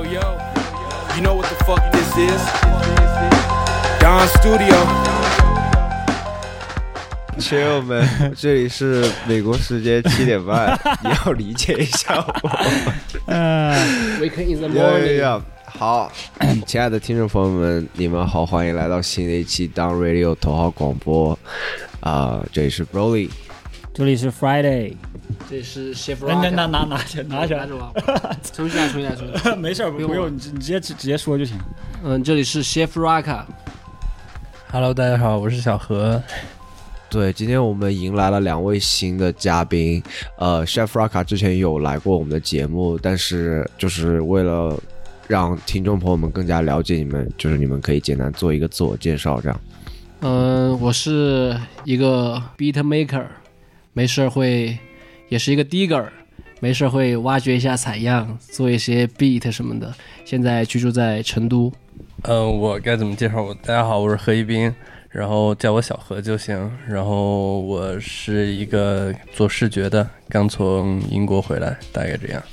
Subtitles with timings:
[0.00, 0.38] Yo, yo,
[1.14, 2.40] you know what the fuck this is?
[4.00, 4.76] Don Studio.
[7.38, 12.50] Chill man，这里是美国时间七点半，你要理解一下我。
[14.20, 15.42] Wake in the 呀呀 morning，呀！
[15.66, 16.10] 好，
[16.66, 21.38] 亲爱的听众朋友们，你们好，欢迎来到新的一期 Down Radio 头号广播。
[22.00, 23.28] 啊、这里是 Broly。
[23.92, 24.94] 这里是 Friday，
[25.51, 27.91] 这里是 Chef 拿 Rock，拿拿拿起拿起来拿，着吧，
[28.53, 29.55] 重新来，重新来，重新来。
[29.59, 31.59] 没事儿，不用用，你直你直接直直接说就行。
[32.05, 36.23] 嗯，这里是 Chef Rock，Hello，大家好，我是小何。
[37.09, 40.01] 对，今天我们迎来了两位新的嘉宾。
[40.37, 44.81] 呃，Chef Raka 之前有来过我们的节目，但是就是为了
[45.27, 49.61] 让听众朋友们更加了解你们，就是你们可以简单做一个自我介绍，这样。
[50.21, 53.25] 嗯，我是一个 beat maker，
[53.91, 54.79] 没事儿会，
[55.31, 56.05] 也是一个 digger，
[56.59, 59.95] 没事会挖掘一下采样，做一些 beat 什么的。
[60.25, 61.71] 现在居住在成都，
[62.23, 63.53] 嗯、我该怎么介绍我？
[63.53, 64.75] 大家好，我是何一斌，
[65.09, 66.69] 然后叫我小何就行。
[66.85, 72.43] 然后我是一个做视觉的，刚从英国回来，大概这样。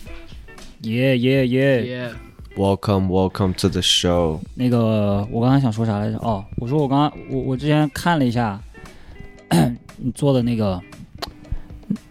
[0.83, 1.85] 耶耶耶！
[1.85, 2.11] 也
[2.55, 4.39] Welcome, welcome to the show。
[4.55, 6.19] 那个我刚刚想说啥来着？
[6.19, 8.61] 哦，我说我刚刚我我之前看了一下
[9.98, 10.81] 你做的那个，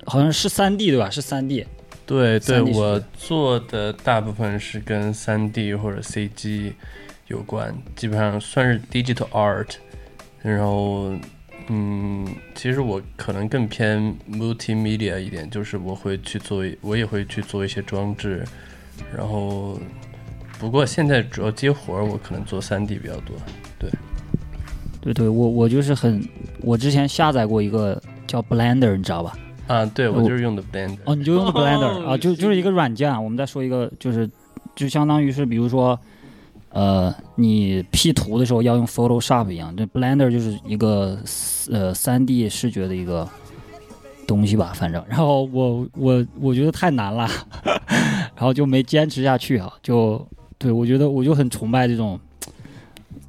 [0.08, 1.10] 好像是三 D 对吧？
[1.10, 1.66] 是三 D。
[2.06, 6.72] 对对，3D 视觉我做的大部分是跟三 D 或者 CG
[7.28, 9.76] 有关，基本上算是 digital art。
[10.42, 11.12] 然后，
[11.68, 18.46] 嗯，其实我可能更偏 multimedia 一点，就是我会去做，我也会去做一些装置。
[19.14, 19.78] 然后，
[20.58, 23.36] 不过现在主要接活儿，我可能做三 D 比较多。
[23.78, 23.90] 对
[25.02, 26.24] 对对，我我就是很，
[26.62, 29.38] 我之前下载过一个叫 Blender，你知道吧？
[29.68, 30.98] 啊，对我我就是用的 Blender。
[31.06, 33.20] 哦，你就用的 Blender、哦啊，就就是一个软件啊。
[33.20, 34.30] 我们再说一个，就是
[34.76, 36.00] 就相当于是比如说，
[36.70, 41.18] 呃，你 P 图的时候要用 Photoshop 一样，这 Blender 就是一个
[41.70, 43.28] 呃三 D 视觉的一个
[44.26, 45.04] 东西吧，反正。
[45.08, 47.28] 然后我我我觉得太难了，
[48.36, 49.72] 然后就没坚持下去啊。
[49.84, 50.26] 就
[50.58, 52.20] 对我觉得我就很崇拜这种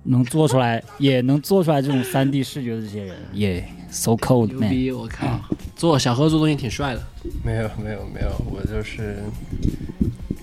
[0.09, 4.71] 能做出来也能做出来这种三 D 视觉的这些人， 耶、so cool 牛 man。
[4.71, 4.91] 逼！
[4.91, 5.39] 我靠，
[5.77, 7.03] 做小何做东西挺帅的。
[7.45, 9.19] 没有没有没有，我就是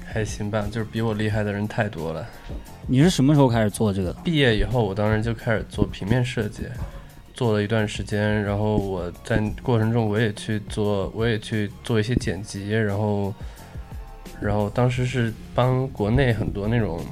[0.06, 2.28] 还行吧，就是比我厉害的人太多了。
[2.88, 4.20] 你是什么时候开始做这个的？
[4.24, 6.62] 毕业以后，我当时就开始做平面设计，
[7.34, 8.44] 做了一段时间。
[8.44, 12.70] 然后我在过程中，我也去做，我也去做一些剪辑。
[12.70, 13.34] 然后，
[14.40, 17.04] 然后当时是帮国内很多那种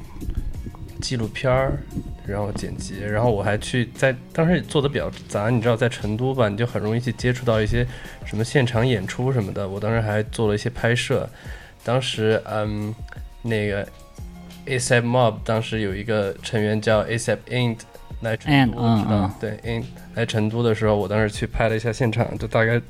[1.02, 1.80] 纪录片儿，
[2.25, 3.00] 然后剪辑。
[3.00, 7.85] 然后我还去在当时也做的比较杂，你知道，在成都吧，你就很容易去接触到一些
[8.25, 9.67] 什么现场演出什么的。
[9.67, 11.29] 我当时还做了一些拍摄。
[11.83, 12.94] 当时，嗯，
[13.41, 13.88] 那个
[14.66, 17.79] ASAP Mob 当时有一个成员叫 ASAP Int
[18.22, 19.83] 来成都，嗯、知道、嗯、对，Int
[20.16, 22.81] 来成都的时候，我当时去拍了一下现场，就大概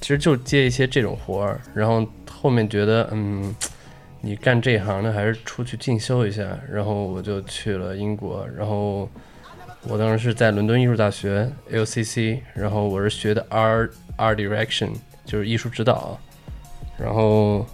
[0.00, 3.54] 其实就接一些这种活儿，然后后面觉得嗯。
[4.22, 9.08] 你干这一行的还是出去进修一下，然后我就去了英国，然后
[9.88, 14.90] 我当时是在伦敦艺术大学 LCC，然后我是学的 Art Art Direction，
[15.24, 16.18] 就是艺术指导，
[16.98, 17.66] 然后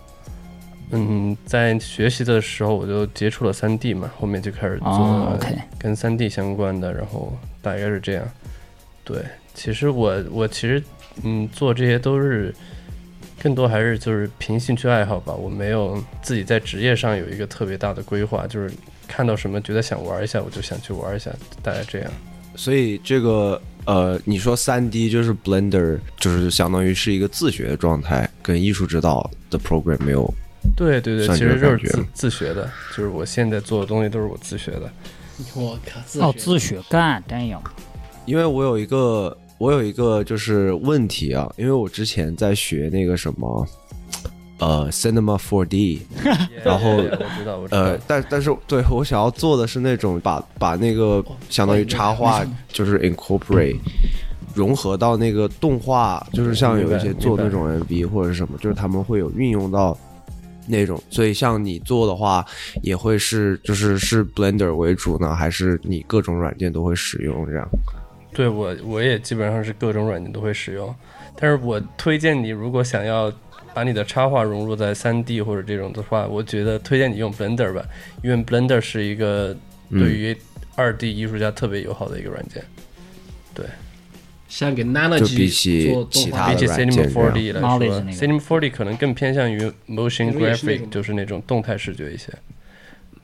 [0.93, 5.39] 嗯，在学习的时候我就接触了 3D 嘛，后面就开始做
[5.79, 8.25] 跟 3D 相关的，然后大概是这样。
[9.03, 9.21] 对，
[9.53, 10.81] 其实我我其实
[11.25, 12.55] 嗯做这些都是
[13.43, 18.73] 更多还是就是凭兴趣爱好吧，我没有自己在职业上有一个特别大的规划，就是
[19.07, 21.31] 看到什么觉得想玩一下，我就想去玩一下，
[21.63, 22.11] 大概这样。
[22.55, 30.33] 所以这个呃，你说三 D 就是 Blender，就是相当于是一个自学的状态，跟艺术指导的 program 没有。
[30.75, 34.91] 对对对，其实就是自自学的，就是我现在做的东西都是我自学的。
[35.55, 37.61] 我靠，自哦，学自学干，damn，
[38.25, 43.67] 因为我有一个我有一个就是问题啊，因为我之前在学那个什么
[44.59, 46.01] 呃 Cinema 4D，
[46.65, 47.03] 然后我
[47.39, 53.79] 知道，我知道，呃，但但是对我想要做的是那种把把那个相当于插画就是 incorporate
[54.55, 59.97] 融合到那个动画，就是像有一些做那种 MV 或者是什么，就是他们会有运用到
[60.67, 62.45] 那种，所以像你做的话，
[62.83, 67.69] 也会是就是是 Blender 为主呢，还是你各种软件都会使用这样？
[68.37, 70.95] 对我我也基本上是各种软件都会使用，
[71.37, 73.33] 但是我推荐你，如果想要
[73.73, 77.83] 把你的插画融入在 3D 或者这种的话，我觉得推荐你用 Blender 吧，
[78.23, 79.57] 因为 Blender 是一个
[79.89, 80.01] 嗯。
[80.01, 80.37] 对于
[80.75, 82.63] 二 D 艺术家特别友好的一个软件，
[83.55, 83.65] 对。
[84.49, 87.33] 像给 Nanogy 比起做动画其他的比起软 Cinema 件这样。
[87.33, 92.33] 4D 来说，Cinema 4D 可能更偏向于 motion graphic，就是那种动态视觉一些。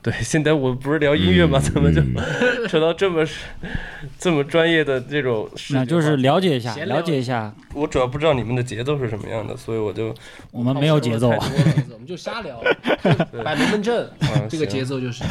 [0.03, 1.57] 对， 现在我不是聊音乐吗？
[1.59, 2.15] 怎么就嗯
[2.67, 3.25] 扯到这么
[4.19, 5.79] 这么专业的这种视觉化？
[5.79, 10.13] 那就是了解一下，了解一下，我主要不知道你们的节奏是什么样的，所以我就
[10.51, 11.37] 我们没有节奏啊，
[11.93, 12.61] 我们就瞎聊，
[13.45, 15.23] 摆龙门阵，嗯这个节奏奏就是。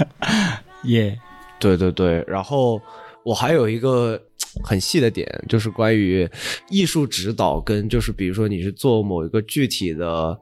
[0.84, 1.18] 耶，
[1.60, 2.80] 对对对，然后
[3.24, 4.18] 我还有一个
[4.64, 6.26] 很细的点，就是关于
[6.70, 10.38] 艺术指导跟就是比如说你是做某一个具体的。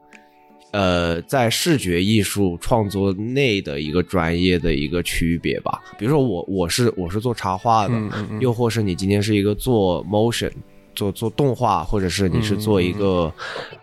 [0.73, 8.41] 呃，在视觉艺术创作内的一个专业的一个区别吧，比如说我我是我是做插画的，嗯嗯嗯。
[8.41, 10.53] 又或是你今天是一个做 motion
[10.95, 13.33] 做做动画，或者是你是做一个、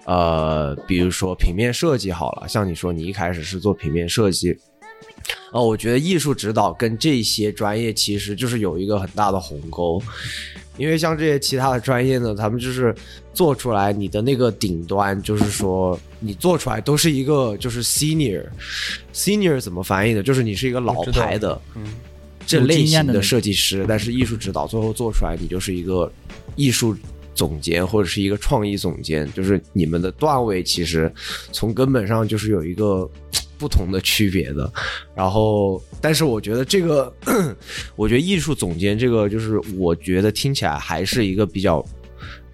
[0.05, 4.57] 呃，比如说平面设计好了，像你说你一开始是做平面设计，
[5.51, 10.01] 哦，我觉得艺术指导跟这些专业其实就是有一个很大的鸿沟，
[10.77, 12.95] 因为像这些其他的专业呢，他们就是
[13.37, 20.23] 做出来你的那个顶端，就是说你做出来都是一个就是 senior，senior 怎么翻译的？
[20.23, 21.83] 就是你是一个老牌的，嗯
[22.47, 26.11] 这类型的设计师，但是艺术指导最后做出来，你就是一个
[26.55, 26.97] 艺术
[27.35, 31.13] 总监或者是一个创意总监，就是你们的段位其实
[31.51, 33.07] 从根本上就是有一个
[33.59, 34.73] 不同的区别的。
[35.13, 37.13] 然后，但是我觉得这个，
[37.95, 41.85] 我觉得艺术总监这个，就是我觉得听起来还是一个比较。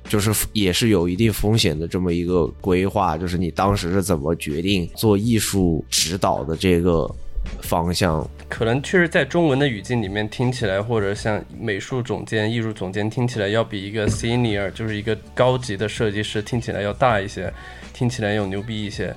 [0.07, 7.09] 就是也是有一定风险的这么一个规划，就是你当时是怎么决定做艺术指导的这个
[7.61, 8.27] 方向？
[8.49, 17.51] 可能确实在中文的语境里面听起来，或者像美术总监、艺术总监听起来要比一个 senior，就是一个高级的设计师听起来要大一些，
[17.93, 19.15] 听起来要牛逼一些，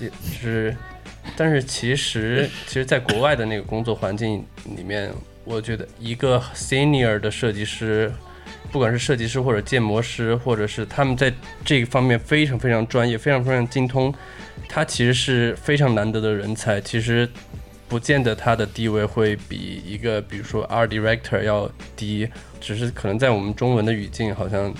[0.00, 0.06] 就
[0.40, 0.74] 是，
[1.36, 4.42] 但是其实其实，在国外的那个工作环境
[4.76, 5.12] 里面，
[5.44, 8.10] 我觉得一个 senior 的设计师。
[8.72, 11.32] 不管是设计师或者建模师，或者是他们在
[11.64, 14.14] 这个方面非常非常专业、非常非常精通，
[14.68, 16.80] 他其实是非常难得的人才。
[16.80, 17.28] 其实
[17.88, 22.28] 不见得他的地位会比一个比如说 ardirector 要低，
[22.60, 24.72] 只是可能在我们中文的语境，好像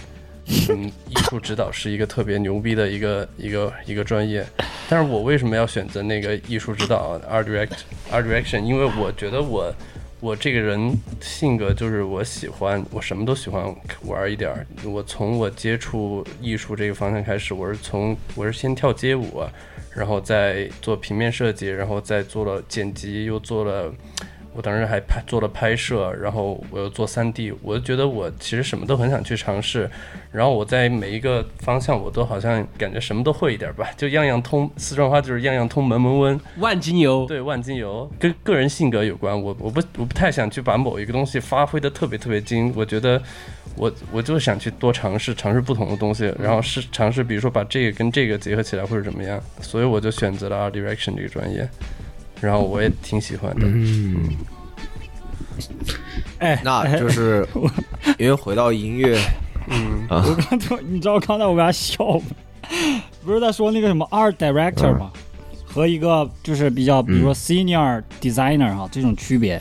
[0.69, 4.47] 嗯，艺术指导是一个特别牛逼的一个一个一个专业。
[4.89, 7.71] 但是我为什么要选择那个艺术指导 art direct
[8.11, 8.61] art direction？
[8.61, 9.73] 因为我觉得我
[10.21, 13.75] 我这个人性格就是我喜欢我什么都喜欢
[14.05, 14.67] 玩一点儿。
[14.85, 19.43] 我从我接触艺术这个方向开始，我是从我是先跳街舞，
[19.95, 23.93] 然后再做平面设计，然后再做了剪辑，又做了。
[24.61, 29.91] 我当时还拍做了拍摄，然后我又做 3D，我就觉得我其实什么都很想去尝试，
[30.31, 34.71] 然后我在每一个方向我都好像感觉什么都会一点吧，就样样通。
[34.77, 36.39] 四川话就是样样通，门门温。
[36.59, 39.33] 万金油，对，万金油跟个人性格有关。
[39.35, 43.23] 我我不我不太想去把某一个东西发挥的特别特别精，我觉得
[43.77, 51.67] 我我就想去多尝试尝试不同的东西，然后是尝试比如说把这个跟这个结合起来或者怎么样，所以我就选择了 art direction 这个专业，
[52.41, 53.67] 然后我也挺喜欢的。
[53.67, 54.37] 嗯，
[56.39, 57.47] 哎，那就是
[58.19, 59.19] 因为回到音乐，
[59.69, 62.23] 嗯，啊我刚才你知道刚才我给他笑吗？
[63.25, 65.11] 不是在说那个什么 art director 吗？
[65.67, 69.61] 和一个就是比较，比如说 senior designer 哈、这种区别，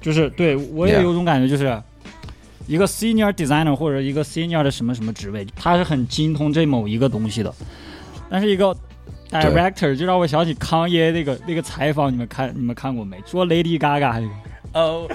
[0.00, 1.82] 就是对我也有种感觉，就是
[2.66, 7.54] 一个 senior designer 或者一个 senior 的什么什么职位，他是很精通这某一个东西的，
[8.30, 8.74] 但是一个
[9.30, 13.22] director 就让我想起康耶那个那个采访，你们看你们看过没？
[13.26, 14.30] 说 Lady Gaga 那个
[14.72, 15.08] 哦，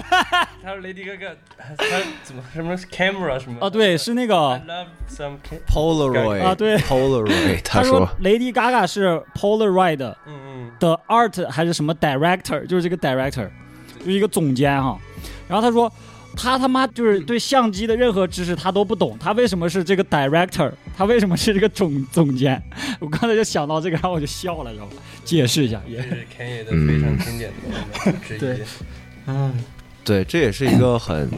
[0.62, 1.74] 他说 Lady Gaga，他
[2.22, 3.58] 怎么什么 camera 什么？
[3.60, 5.36] 啊，对，是那个 love some。
[5.66, 13.48] Polaroid 啊对 Polaroid，他他说 Lady Gaga 是 Polaroid 的嗯嗯，的 art 还是什么 director，就是这个 director，
[13.98, 14.98] 就是一个总监哈。
[15.48, 15.90] 然后他说，
[16.36, 20.70] 他他妈就是对相机的任何知识他都不懂，他为什么是这个 director？
[20.96, 22.62] 他为什么是这个总总监？
[23.00, 24.92] 我刚才就想到这个，然后我就笑了，知道吧？
[25.24, 28.38] 解释一下，也是 Kanye 的非常经典的之一。
[28.38, 28.60] 对
[30.04, 31.28] 对，这也是一个很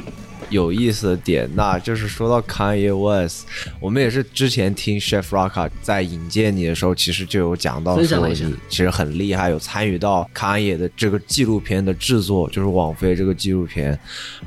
[0.50, 1.48] 有意思的点。
[1.54, 3.46] 那就是说到 Kanye West，
[3.80, 8.34] 我们也是之前听 Chef Rocka 在引荐你的时候，其实就有讲到说你
[8.68, 13.98] 其实很厉害，有参与到 Kanye 的这个纪录片的制作，就是网飞这个纪录片。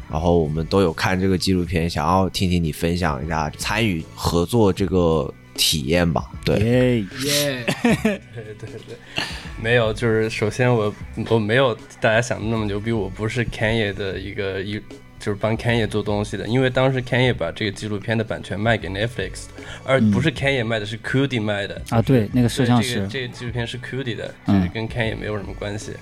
[0.10, 6.30] 然后我们都有看这个纪录片，想要听听你分享一下参与合作这个体验吧。
[6.44, 8.22] 对，耶，耶，对
[8.60, 9.24] 对对，
[9.62, 10.94] 没有，就是首先我
[11.30, 14.82] 我没有大家想的那么牛逼，我不是 Kanye 的一个一
[15.22, 19.46] 就是帮 Kanye 做东西的，因为当时 Kanye 把这个纪录片的版权卖给 Netflix，
[19.86, 21.80] 而不是 Kanye 卖的，是 Cudi 卖的。
[21.92, 25.94] 啊，对，那个摄像师这个，这个纪录片是 Cudi 的，就嗯是跟 Kanye 没有什么关系。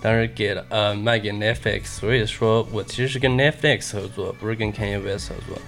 [0.00, 5.58] 当时给了呃卖给 Netflix，所以说我其实是跟 Netflix 合作，不是跟 Kanye West 合作。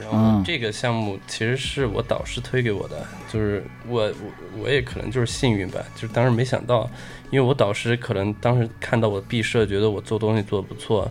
[0.00, 4.14] 然后嗯这个项目其实是我导师推给我的，就是我我
[4.62, 6.90] 我也可能就是幸运吧，就是当时没想到，
[7.30, 11.10] 因为我导师可能当时看到我的毕设，觉得我做东西做的不错，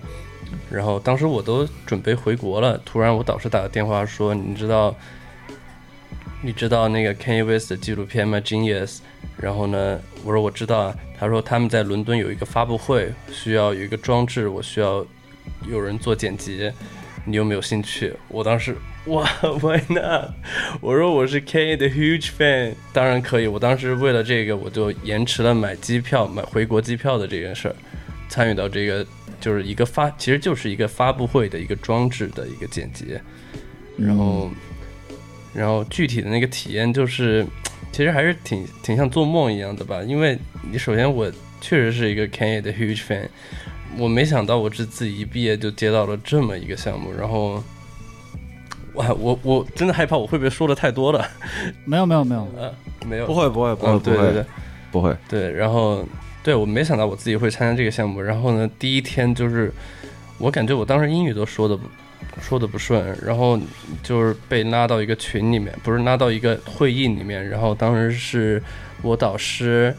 [0.70, 4.96] 然后当时我都准备回国了，突然我导师打个电话说，你知道
[6.42, 9.00] 你知道那个 k a n y West 的纪录片吗？Genius。
[9.38, 10.96] 然后呢，我说我知道啊。
[11.20, 15.06] 他说他们在伦敦有一个发布会，需要有一个装置，我需要
[15.68, 16.72] 有人做剪辑，
[17.26, 18.12] 你有没有兴趣？
[18.28, 19.24] 我当时哇，
[19.62, 20.32] Why not？
[20.80, 23.46] 我说我是 k a n y 的 huge fan，当然可以。
[23.46, 27.76] 我当时为了这个，我就延迟了买机票、买回国机票的这件事儿，
[28.32, 29.06] 参与到这个
[29.42, 33.20] 就是一个发，其实就是一个发布会的一个装置的一个剪辑，
[33.98, 34.50] 然后。
[35.54, 37.46] 然后具体的那个体验就是，
[37.92, 40.02] 其实还是挺挺像做梦一样的吧。
[40.02, 40.40] 因为
[40.72, 43.28] 你首先我确实是一个 Kanye 的 huge fan，
[43.98, 47.62] 我没想到我这自己一毕业就接到了这么一个项目，然后。
[48.94, 51.26] 哇，我我真的害怕我会不会说的太多了？
[51.86, 52.74] 没有没有没有，呃，
[53.08, 54.46] 没有，不会不会不会嗯，不会对对对
[54.92, 56.06] 不会，对，然后
[56.44, 59.72] 对我没想到我自己会参加这个项目，然后呢，第一天就是
[60.38, 61.78] 我感觉我当时英语都说的
[62.42, 63.60] 说的不顺，然后
[64.04, 68.62] 就是被拉到一个群里面，不是拉到一个会议里面，然后当时是
[69.02, 69.96] 我导师，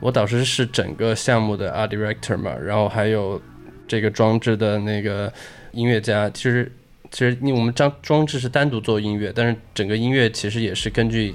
[0.00, 3.40] 我导师是整个项目的 ardirector 嘛，然后还有
[3.88, 5.32] 这个装置的那个
[5.72, 6.70] 音乐家，其实。
[7.08, 11.32] 其实，因为我们装装置是单独做音乐，但是整个音乐其实也是根据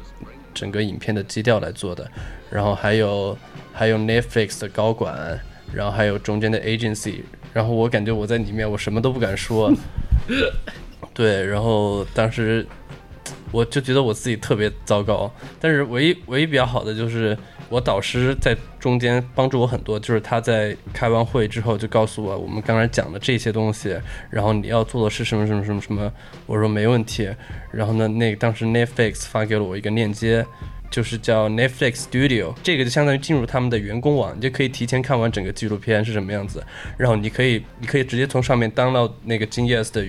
[0.54, 2.12] 整个影片的基调来做的。
[2.52, 3.38] 然后还有
[3.74, 5.40] 还有 Netflix 的高管，
[5.74, 7.22] 然后还有中间的 agency，
[7.54, 9.72] 然后我感觉我在里面我什么都不敢说，
[11.14, 12.68] 对，然后当时
[13.52, 17.38] 我就觉得我自己特别糟糕，但是唯一唯一比较好的就是
[17.70, 23.98] 我导师在中间帮助我很多，就是他在开完会之后就告诉我我们刚才讲的这些东西，
[24.30, 26.12] 然后你要做的是什么什么什么什么，
[26.46, 27.30] 我说没问题，
[27.72, 30.46] 然后呢，那当时 Netflix 发给了我一个链接。
[30.92, 36.62] 就是叫 Netflix Studio，这个就相当于进入他们的员工网，你就可以提前看完整个纪录片是什么样子，
[36.98, 40.06] 然后你可以你可以直接从上面 download 那个 Genius 的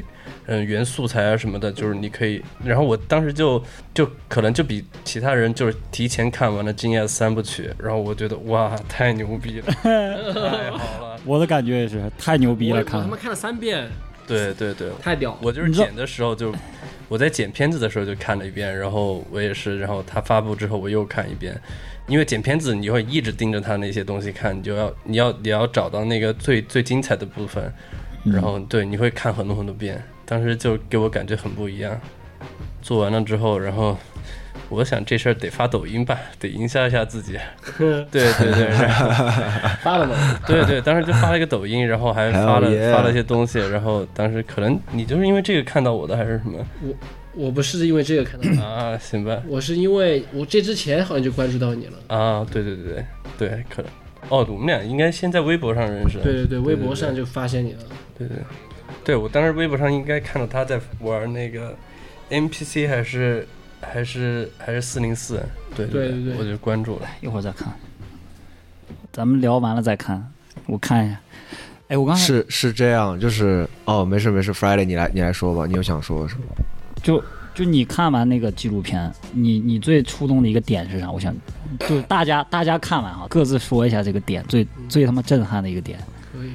[0.46, 3.62] 嗯原素材啊什么的，就是你可以，然后我当时就
[3.94, 13.02] 就可能就比其他人就是提前看完了 Genius 三部曲，然后我觉得哇太牛逼了， 太好了，我的感觉也是太牛逼了，看我看。
[13.02, 13.88] 他妈看了三遍，
[14.26, 15.38] 对对对，太屌了。
[15.42, 16.52] 我就是剪的时候就，
[17.08, 21.60] 我在剪片子的时候就看了一遍，然后我也是，然后他发布之后我又看一遍，
[22.06, 27.72] 因为剪片子你会一直盯着他那些东西看，你就要你要你要找到那个最最精彩的部分，
[28.24, 32.00] 然后对你会看很多很多遍，当时就给我感觉很不一样。
[32.80, 33.96] 做完了之后，然后
[34.72, 37.38] 我想这事儿得发抖音吧，得营销一下自己。
[37.78, 38.70] 对对对，
[39.82, 40.16] 发了吗？
[40.46, 46.94] 对对，当时就发了一个抖音，然后还发了发了一些东西，然后当时可能你就是因为这个看到我的还是什么我
[47.34, 48.96] 我不是因为这个看到你，啊？
[48.98, 51.92] 行吧，我是因为我这之前好像就关注到你了。
[52.08, 53.04] 啊，对对对对
[53.38, 53.90] 对，可能
[54.28, 56.24] 哦，我们俩应该先在微博上认识的。
[56.24, 57.80] 对对对，微博上就发现你了。
[58.18, 58.36] 对对
[59.04, 61.74] 对，我当时微博上应该看到他在玩那个
[62.30, 63.46] NPC 还是
[63.82, 65.42] 还是还是四零四，
[65.76, 67.06] 对对对对我就关注了。
[67.20, 67.72] 一会儿再看。
[69.12, 70.32] 咱们聊完了再看，
[70.66, 71.20] 我看一下。
[71.88, 76.42] 哎，我刚才是是这样，就是哦，没事没事，Friday 你来你来说吧，你有想说的是吗？
[77.02, 77.22] 就
[77.54, 81.10] 就你看完那个纪录片，你你最触动的一个点是啥？
[81.10, 81.34] 我想，
[81.80, 85.98] 就是大家大家看完哈，各自说一下这个点，最最他妈震撼的一个点。
[86.32, 86.52] 可以，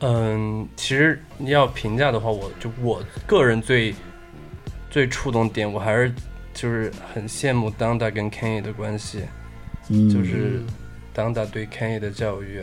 [0.00, 3.94] 嗯，其实你要评价的话，我就我个人最
[4.90, 6.12] 最触动点，我还是
[6.60, 9.20] 就是很羡慕 Donda 跟 Kanye 的关系。
[9.90, 10.60] 嗯，就是
[11.14, 12.60] 当打对 Kanye 的教育，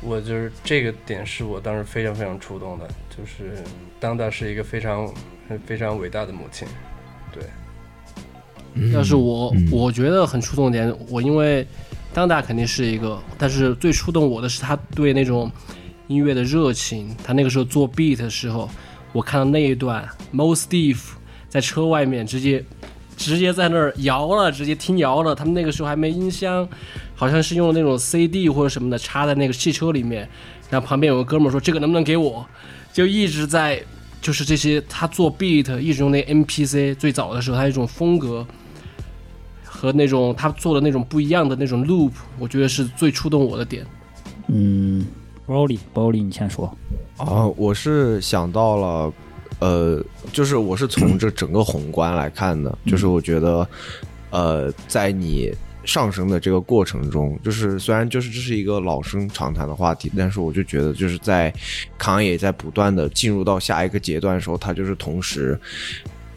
[0.00, 3.62] 我就是这个点是我当时非常非常触动的，就是
[3.98, 5.12] 当打是一个非常
[5.66, 6.68] 非常伟大的母亲，
[7.32, 7.42] 对，
[8.92, 11.66] 要是我，嗯我觉得很触动点，我因为
[12.14, 15.50] 当大肯定是一个，但是最触动我的是他对那种
[16.06, 17.14] 音乐的热情。
[17.24, 18.70] 他那个时候做 beat 的时候，
[19.12, 21.00] 我看到那一段，Mo Steve
[21.48, 22.64] 在车外面直接
[23.16, 25.34] 直接在那儿摇了，直接听摇了。
[25.34, 26.68] 他们那个时候还没音箱，
[27.14, 30.28] 好像是用那种 CD 或者什么的插在那个汽车里面。
[30.70, 32.46] 然后旁边有个哥们说：“这个能不能给我？”
[32.92, 33.82] 就一直在
[34.20, 38.46] 就是这些他做 beat 一直用那 MPC，最早的时候他一种风格。
[39.64, 43.86] 和那种他做的那种不一样的那种 loop，我觉得是最触动我的点。
[44.48, 45.06] 嗯
[45.46, 46.76] ，Broly Broly，你先说。
[47.18, 49.12] 哦，我是想到了，
[49.58, 53.68] 呃，就是我是从这整个宏观来看的，就是我觉得，
[54.30, 55.52] 呃，在你
[55.84, 61.52] 上升的这个过程中，就是虽然就是这是一个老生常谈的话题，但是我就觉得就是在
[61.96, 65.58] 康也在不断的进入到下一个阶段的时候，他就是同时。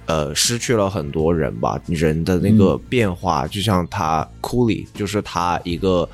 [0.07, 6.09] 呃，失去了很多人吧，人的那个变化，就像他库里，就是他一个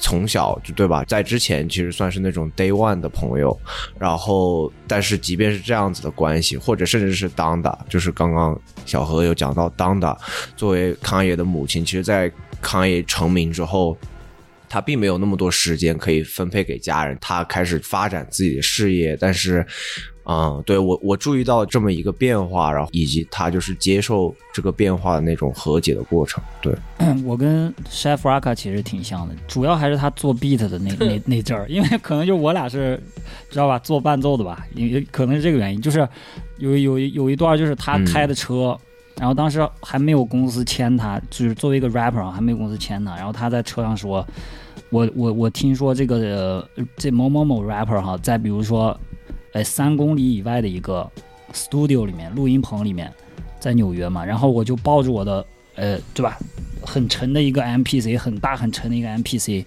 [0.00, 3.58] 从小就对吧，在之前其实算是那种 day one 的朋友，
[3.98, 10.16] 然后但是即便是这样子的关系，或者甚至是当的，就是刚刚小何有讲到当的
[10.56, 13.96] 作为康爷的母亲，其实，在康爷成名之后。
[14.72, 19.66] 他并没有那么多时间可以分配给家人，他开始发展自己的事业，但是，
[20.30, 26.40] 嗯，对我我注意到这么一个变化，然后以及他就是接受这个变化的那种和解的过程。
[26.62, 26.72] 对，
[27.24, 33.02] 我跟 Chef Raka 其实挺像的，主要还是他做 beat 的那 那那阵儿，因为可能就我俩是
[33.50, 36.08] 知道吧，做伴奏的吧，因为可能是这个原因，就是
[36.58, 38.78] 有有有一段就是他开的车。
[39.16, 43.14] 然后当时还没有公司签他，就是作为一个 rapper 啊，还没有公司签他。
[43.16, 44.26] 然后他在车上说
[44.88, 48.98] ：“我我我听说这个这某某某 rapper 哈，在比如说，
[49.52, 51.10] 哎三公里以外的一个
[51.52, 53.12] studio 里面，录音棚里面，
[53.58, 54.24] 在纽约嘛。
[54.24, 55.44] 然后我就抱着我的
[55.76, 56.38] 呃，对吧，
[56.82, 59.64] 很沉的一个 MPC，很大很沉的一个 MPC，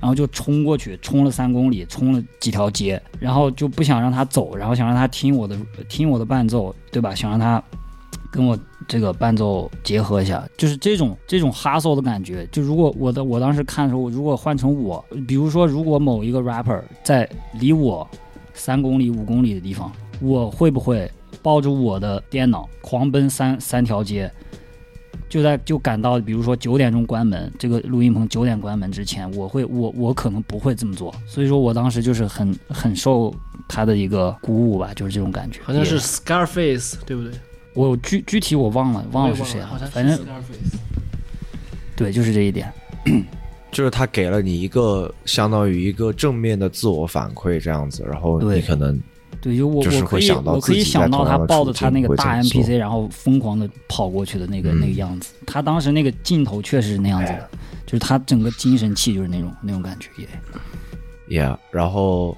[0.00, 5.56] 然后就冲过去，冲了三公里，冲了几条街，然后就不想让他走，然后想让他听我的
[5.88, 7.14] 听我的伴奏，对吧？
[7.14, 7.62] 想让他。”
[8.28, 12.46] 跟我这个伴奏结合一下，就是这种这种哈 e 的感觉。
[12.52, 18.06] 就如果我的我当时看的时候，如果换成我，比如说如果某一个 rapper 在离我
[18.56, 21.08] 三公里五公里的地方，我会不会
[21.42, 24.28] 抱着我的电脑狂奔三三条街？
[25.28, 31.12] 就在就赶到，比如说九点钟关门，这个录音棚九点关门之前，我会我我可能不会这么做。
[31.26, 33.34] 所以说我当时就是很很受
[33.68, 35.60] 他的一个鼓舞吧，就是这种感觉。
[35.64, 37.32] 好像是 Scarface 对不对？
[37.74, 40.18] 我具具体我忘了，忘了是谁了，反正
[41.96, 42.72] 对，就是这一点，
[43.76, 48.98] 就是他给了你一个相当于一个正面的自我反馈这样子，然后你可能
[49.38, 57.50] 对，就我我可以我可以想到他抱着他那个大 NPC，然后疯狂的跑过去的那个那个样子，他当时那个镜头确实是那样子的，
[57.84, 60.08] 就是他整个精神气就是那种那种感觉，
[61.28, 62.34] 也，Yeah，然后。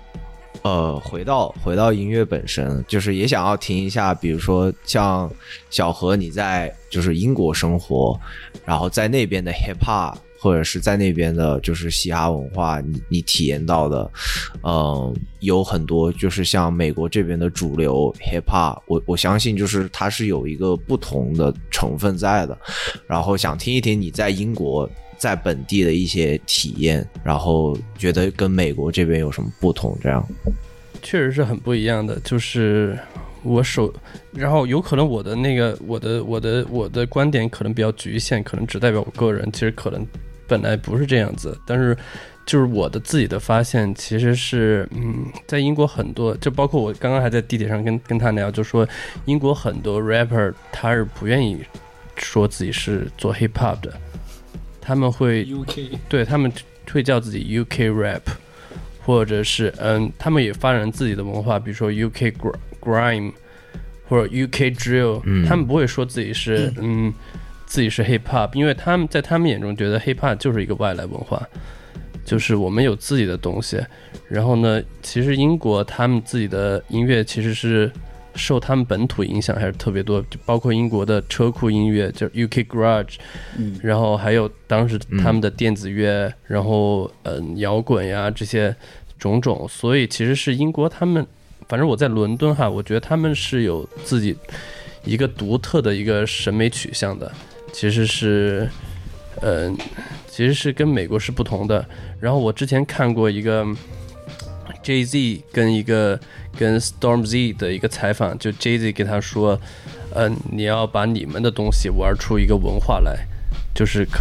[0.63, 5.31] 呃，回到回到音乐本身，就是也想要听一下，比如说像
[5.71, 8.19] 小何你在就是英国生活，
[8.65, 14.11] 然后在那边的 hip hop 或者是在那边的就是嘻哈文化，你你体验到的，
[14.63, 22.57] 嗯，有很多就是像美国这边的主流 hip hop，我我相信就是它是有一个不同的成分在的，
[23.07, 24.89] 然后想听一听你在英国。
[25.19, 29.99] 在本地的一些体验，然后觉得跟美国这边有什么不同？
[30.01, 30.25] 这样
[31.03, 32.21] 确实是很不一样的。
[32.21, 32.97] 就是
[33.43, 33.93] 我首，
[34.31, 39.51] 然后有可能我的那个我的我的我的观点可能比较局限，可能只代表我个人。
[39.51, 40.07] 其实可能
[40.49, 41.97] 本来不是这样子，但是
[42.47, 48.89] 就是我的自己的发现，其实是嗯，在英国很多，就包括我刚刚还在地铁上跟跟他聊，就说
[49.27, 51.59] 英国很多 rapper 他是不愿意
[52.17, 53.93] 说自己是做 hip hop 的。
[54.81, 55.47] 他们会
[56.09, 56.51] 对他们
[56.91, 58.23] 会叫自己 UK rap，
[59.05, 62.33] 或者是嗯，他们也发展自己的文化，比如说 UK
[62.81, 63.33] grime
[64.09, 67.13] 或者 UK drill，他们不会说自己是嗯
[67.69, 71.41] 自己是 hip hop，因为他们在他们眼中觉得 hip hop 就是一个外来文化，
[72.25, 73.81] 就是我们有自己的东西。
[74.27, 77.89] 然后呢，其实英国他们自己的音乐其实是。
[78.35, 83.17] 受他们本土影响还是特别多，就包括英国的车库音乐，就是 UK Garage，
[83.57, 88.73] 嗯，然后还有当时他们的电子乐，然后嗯摇滚呀这些
[89.19, 91.27] 种种，所以其实是英国他们，
[91.67, 94.37] 反正我在伦敦哈，我觉得他们是有自己
[95.05, 97.33] 一个独特的一个审美取向的，
[97.79, 98.69] 其实是，
[99.41, 99.77] 嗯，
[100.27, 101.85] 其实是跟美国是不同的。
[102.19, 103.65] 然后我之前看过一个
[104.83, 106.19] J Z 跟一个。
[106.59, 109.57] 跟 Storm Z 的一个采访，就 J Z 给他说
[110.13, 113.17] ：“嗯，你要把你们的东西玩出一个文化来，
[113.73, 114.19] 就是可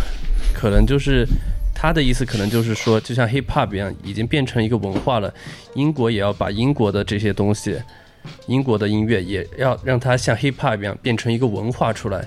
[0.53, 1.25] 可能就是
[1.73, 5.33] 他的意思，可能就是说，就像 Hip Hop 一样，已经变成一个文化了。
[5.73, 7.75] 英国也要把英国的这些东西，
[8.45, 12.23] 英国的音乐也要让它像 Hip Hop 一样变成一个文化出来。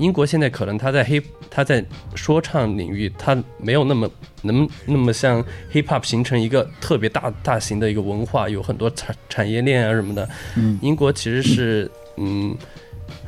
[0.00, 1.84] 英国现在可能他在 Hip 他在
[2.14, 4.10] 说唱领域，他没有那么
[4.42, 10.28] 能那么像 hip hop 形成一个特别大大型的一个文化，有很多产产业链啊什么的。
[10.56, 12.56] 嗯，英国其实是嗯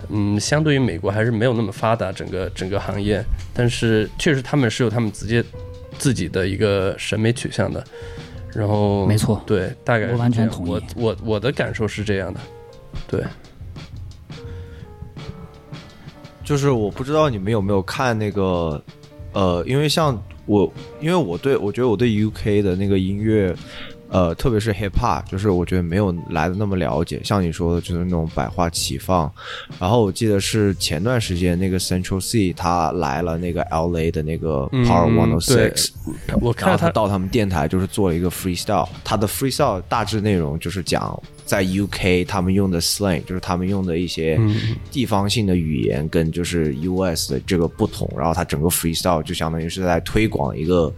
[0.08, 5.44] 嗯，相对于美国还是没有那么发达整个整个行业，但是确实他们是有他们直接
[5.98, 7.84] 自己的一个审美取向的。
[8.54, 10.70] 然后没错，对，大概我完全同意。
[10.70, 12.40] 我我我的感受是这样的，
[13.08, 13.22] 对。
[16.44, 18.82] 就是我不知道你们有没有看那个
[19.32, 23.54] 呃，因为像我，因为我对我觉得我对 UK 的那个音乐。
[24.14, 29.32] 呃，特别是 hip hop，就是我觉得没有来的那么了解，像你说的，就是那种百花齐放。
[29.78, 35.92] 然后我记得是前段时间那个 Central C 他来了那个 LA 的那个 Power One Hundred Six，
[36.42, 41.18] 我看他然后他到他们电台就是做了一个 freestyle，他的 freestyle 大致内容就是讲
[41.52, 44.40] 在 UK 他们用的 slang，就是他们用的一些
[44.90, 50.90] 地方性的语言跟就是 US 的这个不同，然后他整个 freestyle 就相当于是在推广一个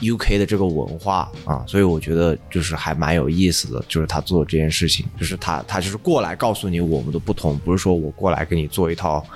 [0.00, 9.26] UK 的这个文化啊，所以我觉得就是还蛮有意思的，就是他做这件事情，就是他他就是过来告诉你我们的不同，不是说我过来给你做一套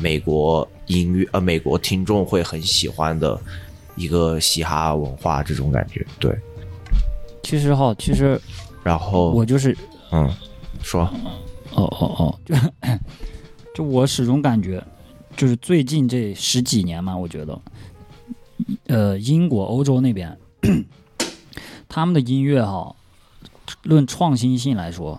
[0.00, 3.40] 美国音乐呃美国听众会很喜欢的
[3.96, 6.30] 一个嘻哈文化这种感觉，对。
[7.42, 8.38] 其实哈，其实
[8.82, 9.74] 然后我就是
[10.12, 10.30] 嗯。
[10.82, 11.02] 说。
[11.72, 12.54] 哦哦哦，就
[13.76, 14.82] 就我始终感觉，
[15.36, 17.60] 就是最近这十几年嘛，我觉得，
[18.88, 20.36] 呃，英国、欧洲那边，
[21.88, 22.94] 他们的音乐哈，
[23.84, 25.18] 论创新性来说，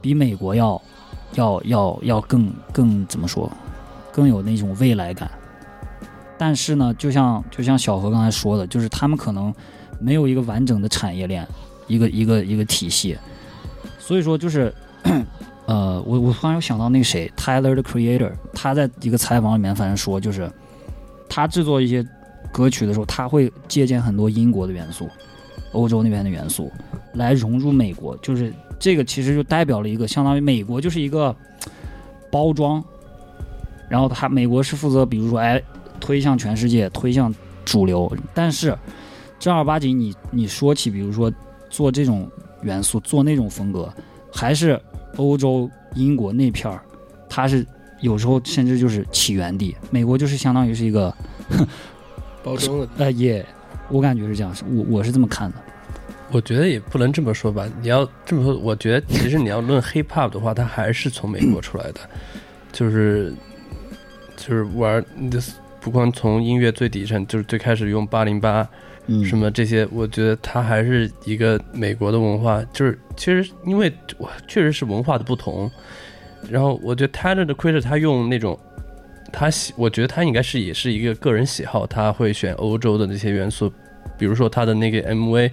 [0.00, 0.80] 比美国要
[1.34, 3.52] 要要要更更怎么说，
[4.10, 5.30] 更有那种未来感。
[6.38, 9.54] 但是呢，就像就像小何刚才说的，就是他们可能
[10.00, 11.46] 没有一个完整的产业链，
[11.88, 13.18] 一个一个一个体系，
[13.98, 14.72] 所以说就是，
[15.66, 20.48] 呃，我我突然又想到那个谁，Tyler 的 Creator，他在一个采访里面反正说，就是
[21.28, 22.06] 他制作一些
[22.52, 25.08] 歌曲的时候，他会借鉴很多英国的元素、
[25.72, 26.70] 欧洲那边的元素，
[27.14, 28.16] 来融入美国。
[28.18, 31.34] 就是这个其实就代表了一个相当于美国就是一个
[32.30, 32.82] 包装，
[33.88, 35.60] 然后他美国是负责比如说哎
[36.00, 38.76] 推向全世界、推向主流，但是
[39.38, 41.30] 正儿八经你你说起比如说
[41.70, 42.30] 做这种
[42.62, 43.92] 元素、做那种风格，
[44.32, 44.80] 还是
[45.16, 46.80] 欧洲、英国那片儿，
[47.28, 47.66] 它是
[48.00, 51.14] 有时候甚至就是起源地，美国就是相当于是一个
[52.42, 53.44] 包装的呃也，
[53.88, 55.56] 我感觉是这样，是我我是这么看的。
[56.30, 57.66] 我觉得也不能这么说吧。
[57.80, 62.00] 你要这么说，我觉得其实你要论 hip hop 的话，它还是从美国出来的，
[62.70, 63.32] 就是
[64.36, 65.40] 就是玩你的，
[65.80, 68.68] 不光从音乐最底层，就是最开始用八零八
[69.24, 72.62] 什么这些，我觉得它还是一个美国的文化。
[72.72, 75.70] 就是其实因为我确实是文化的不同，
[76.50, 78.58] 然后我觉得 Tyler 的 Creator 他用那种。
[79.30, 83.70] 他喜，我觉得他应该是也是一个个人喜好，他会选欧洲的那些元素，
[84.18, 85.50] 比如说他的那个 MV，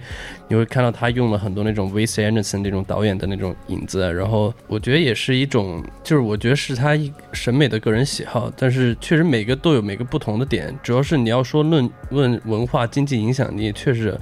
[0.48, 14.18] 你会看到他用了很多那种 Wes Anderson 那种导演的那种影子，然后我觉得也是一种，就是我觉得是他一审美的个人喜好，但是确实每个都有每个不同的点，主要是你要说论论文化经济影响力，确实，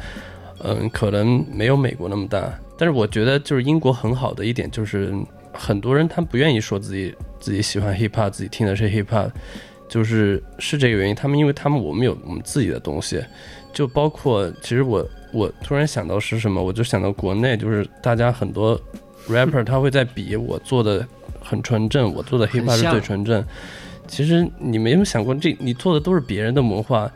[0.62, 5.12] 嗯，可能没有美国那么大，但是我觉得就是英国很好的一点就是。
[5.56, 9.30] 很多人他不愿意说自己自己喜欢 hip hop，自己听的是 hip hop，
[9.88, 11.14] 就是是这个原因。
[11.14, 13.22] 他们因为他们我们有我们自己的东西，
[13.74, 18.80] 就包括其实我我突然想到是什么，我就想到国内就是大家很多
[19.28, 21.06] rapper 他会在比我做的
[21.42, 23.44] 很纯正，我做的 hip hop 是最纯正。
[24.06, 27.10] 其实你没有想过，这你做的都是别人的文化。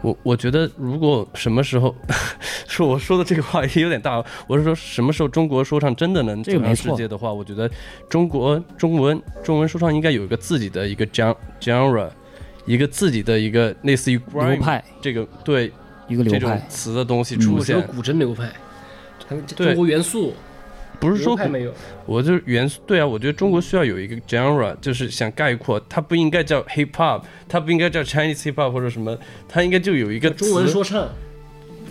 [0.00, 1.92] 我我觉得，如果什么时候
[2.68, 7.68] 说我说的这个话也有点大，我是说什么时候中国说唱真的能走向世界的话，我觉得
[8.08, 12.08] 中国中文中文说唱应该有一个自己的一个 gen genre，
[12.64, 15.72] 一个自己的一个类似于流派这个对
[16.08, 17.40] 一个这种流派，词的东西嗯。
[17.40, 18.50] 出现，我觉得古筝流派，
[19.28, 20.34] 他们中国元素
[20.98, 21.72] 不是说没有，
[22.06, 29.16] 我就是元素，对啊，我觉得中国需要有一个 genre，就是想概括，它不应该叫 hip hop，它不应该叫 Chinese hip hop 或者什么，
[29.48, 31.08] 它应该就有一个中文说唱，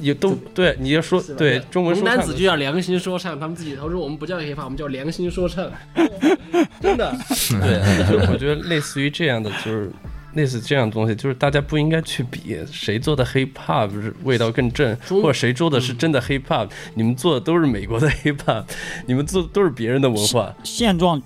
[0.02, 5.72] 也都对，你要说对中文说唱男子就叫良心说唱，他们自己他说我们不叫 hiphop，我们叫良心说唱，
[6.82, 7.16] 真的。
[7.62, 9.90] 对，我觉得类似于这样的，就是
[10.38, 18.64] 类似这样的东西，就是大家不应该去比谁做的 hip hop 是味道更正，或者谁做的是真的 hip hop，你们做的都是美国的 hip hop，
[19.06, 20.56] 你们做的都是别人的文化。
[20.64, 21.22] 现状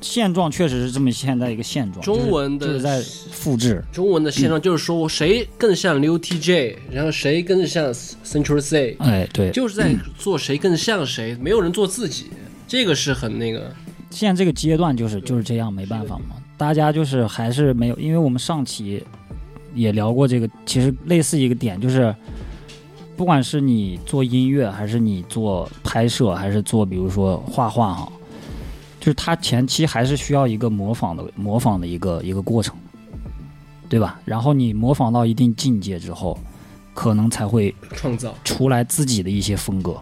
[0.00, 3.82] 现状确实是这么现在一个现状，中文的就是就是在复制。
[3.92, 12.26] 中文的现状就是说谁更像 Liu TJ，然后谁更像 Central C，哎，对，就是在做谁更像谁，没有人做自己，
[12.68, 13.74] 这个是很那个。
[14.10, 16.36] 现在这个阶段就是就是这样，没办法嘛。
[16.60, 19.02] 大家就是还是没有，因为我们上期
[19.74, 22.14] 也聊过这个，其实类似一个点就是，
[23.16, 28.12] 不管是你做音乐，还是你做拍摄，还是做比如说画画哈，
[29.00, 32.76] 就是它前期还是需要一个模仿的模仿的一个一个过程，
[33.88, 34.20] 对吧？
[34.26, 36.38] 然后你模仿到一定境界之后，
[36.92, 39.96] 可能才会创造出来自己的一些风格，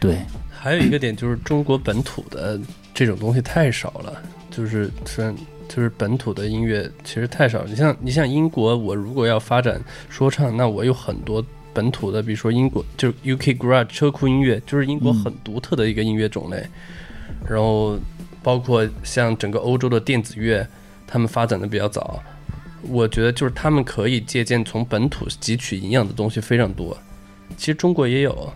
[0.00, 0.18] 对。
[0.50, 2.58] 还有一个点就是中国本土的
[2.92, 5.32] 这种东西太少了，就是虽然
[5.68, 7.64] 就是本土的音乐其实太少。
[7.64, 16.64] 你像你像英国，我如果要发展说唱，那我有很多本土的，比如说英国就是 UK Garage 车库音乐，就是英国很独特的一个音乐种类。
[17.48, 17.98] 然后
[18.42, 20.66] 包括像整个欧洲的电子乐，
[21.06, 22.22] 他们发展的比较早。
[22.82, 26.96] 我觉得就是他们可以借鉴从本土汲取营养的东西非常多。
[27.56, 28.52] 其实中国也有，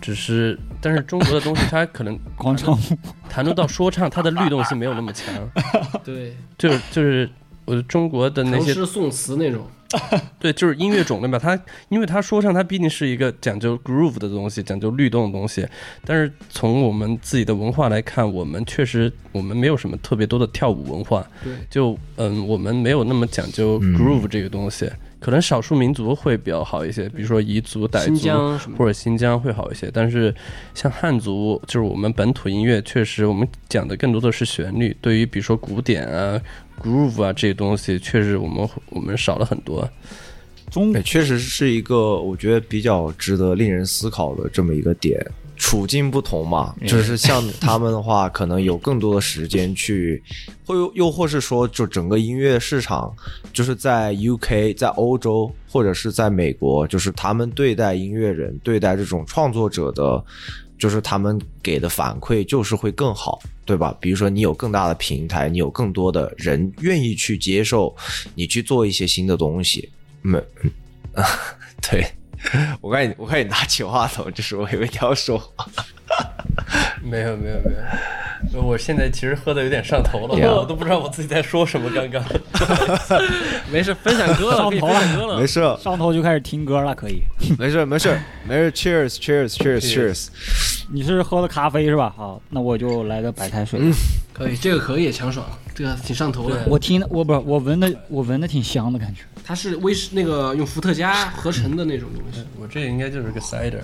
[0.00, 2.80] 只是但是中国的东西它可能广场舞
[3.30, 5.32] 谈论到说唱，它的律动性没有那么强。
[6.04, 7.30] 对，就是就是
[7.64, 9.64] 我的中国的那些唐诗宋词那种，
[10.40, 11.38] 对，就是音乐种类吧。
[11.38, 15.64] 它因为它说唱，它毕竟是一个讲究 groove 的东西，讲究律动的东西。
[16.04, 21.24] 但是从我们自己的文化来看，我们确实我们没有什么特别多的跳舞文化。
[21.44, 24.90] 对，就嗯，我们没有那么讲究嗯 groove 这个东西。
[25.22, 28.72] 可能少数民族会比较好一些，比如说彝族、傣族。
[28.76, 30.34] 或者新疆会好一些，但是
[30.74, 34.96] 像汉族，就是我们本土音乐，确实我们讲的更多的是旋律。
[35.00, 36.40] 对于比如说古典啊、
[36.82, 39.88] groove 啊这些东西，确实我们我们少了很多。
[40.70, 45.24] 中对，确实是一个我觉得比较值得令人思考的这么一个点。
[45.72, 50.22] 处境不同嘛，就是像他们的话，可能有更多的时间去，
[50.66, 53.10] 或又又或是说，就整个音乐市场，
[53.54, 60.22] 就是在 UK、在欧洲或者是在美国，就是他们对待音乐人、对待这种创作者的，
[60.78, 63.96] 就是他们给的反馈就是会更好，对吧？
[63.98, 67.96] 比如说你有更大的平台，你有更多的人愿意去接受
[68.34, 69.88] 你去做一些新的东西，
[70.20, 70.38] 没，
[71.80, 72.06] 对。
[72.80, 75.66] 我看你，我看你拿起话筒，就是我以为你要说话。
[77.02, 77.70] 没有没有没
[78.52, 81.90] 有，我现在其实喝的有点上头了 Yeah 我都不知道我自己在说什么。
[81.90, 82.22] 刚刚
[83.70, 85.46] 没事，分享歌了，可以上头了分享歌了没。
[85.46, 87.22] 事，上头就开始听歌了，可以。
[87.58, 88.72] 没事，没事，没事。
[88.72, 90.28] Cheers，Cheers，Cheers，Cheers。
[90.92, 92.12] 你是喝的咖啡是吧？
[92.16, 93.80] 好，那我就来个白开水。
[93.80, 93.92] 嗯
[94.32, 96.64] 可以，这个可以强爽，这个挺上头的。
[96.66, 99.20] 我听我不是我闻的我闻的挺香的感觉。
[99.44, 103.80] 它是威士那个用伏特加合成的那种东西，我这应该就是个 cider。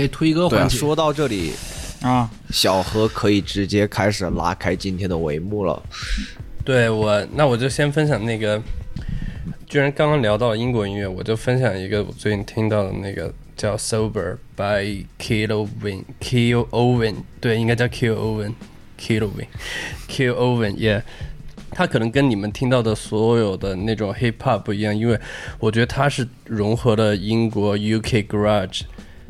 [0.00, 0.78] 可以推歌对啊，环节。
[0.78, 1.52] 说到这里，
[2.00, 5.82] 啊，小何可以直接开始拉开今天的帷幕了。
[6.64, 8.62] 对我，那我就先分享那个，
[9.68, 18.54] 居然刚刚聊到了英国音乐，我就分享一个我最近听到的那个叫《Sober》by Kill Owen Kill Owen，对，应该叫 Kill Owen
[18.98, 19.46] Kill Owen
[20.08, 21.02] Kill Owen，yeah。
[21.72, 25.18] 他可能跟你们听到的所有的那种 hip hop 不一样，因为
[25.60, 28.80] 我觉得他是融合了英国 UK garage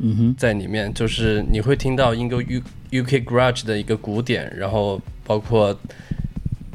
[0.03, 2.59] 嗯哼，在里面，就是你会听到英国 U
[2.91, 5.77] UK Garage 的一个鼓点，然后包括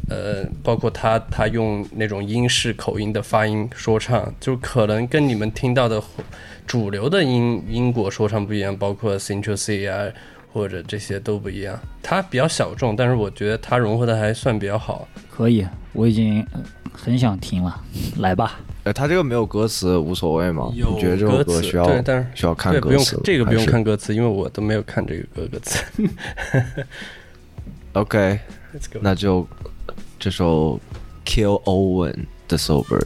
[0.08, 6.00] 呃，包括他他用那种英式口音的发音说唱，就可能跟你们听到的
[6.66, 10.06] 主流的英英国说唱不一样，包括 Central C 啊
[10.52, 11.76] 或者这些都不一样。
[12.02, 15.08] 它比较小众，但是我觉得它融合的还算比较好。
[15.28, 16.60] 可以，我已经呃
[16.92, 17.82] 很想听了，
[18.18, 18.60] 来吧。
[18.86, 20.71] 呃，他这个没有歌词无所谓吗？
[20.73, 23.21] 有你觉得这首歌词歌需要对但是需要看对，不用歌词吗？
[23.23, 25.84] 这个不用还是看歌词，因为我都没有看这个歌歌词。
[27.93, 28.39] OK，
[28.73, 28.99] Let's go。
[29.01, 29.47] 那就
[30.19, 30.79] 这首
[31.25, 32.99] Kill Owen 的 Sober。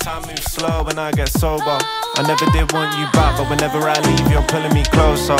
[0.00, 1.78] Time moves slow when I get sober.
[2.16, 5.36] I never did want you back, but whenever I leave, you're pulling me closer.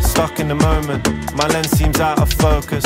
[0.00, 2.84] Stuck in the moment, my lens seems out of focus.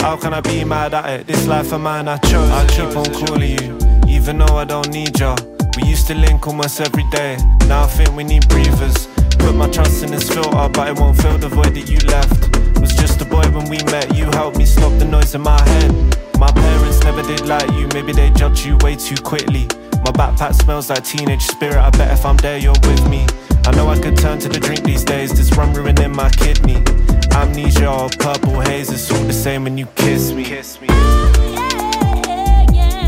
[0.00, 1.26] How can I be mad at it?
[1.26, 2.48] This life of mine I chose.
[2.50, 3.76] I keep on calling you,
[4.11, 5.33] even though I don't need you.
[5.77, 7.37] We used to link almost every day.
[7.67, 9.07] Now I think we need breathers.
[9.39, 12.79] Put my trust in this filter, but it won't fill the void that you left.
[12.79, 14.15] Was just a boy when we met.
[14.15, 15.91] You helped me stop the noise in my head.
[16.37, 19.67] My parents never did like you, maybe they judged you way too quickly.
[20.03, 21.77] My backpack smells like teenage spirit.
[21.77, 23.25] I bet if I'm there, you're with me.
[23.65, 25.31] I know I could turn to the drink these days.
[25.31, 26.83] This rum ruining my kidney.
[27.31, 30.43] Amnesia or purple haze, it's all the same when you kiss me.
[30.43, 30.87] Kiss me.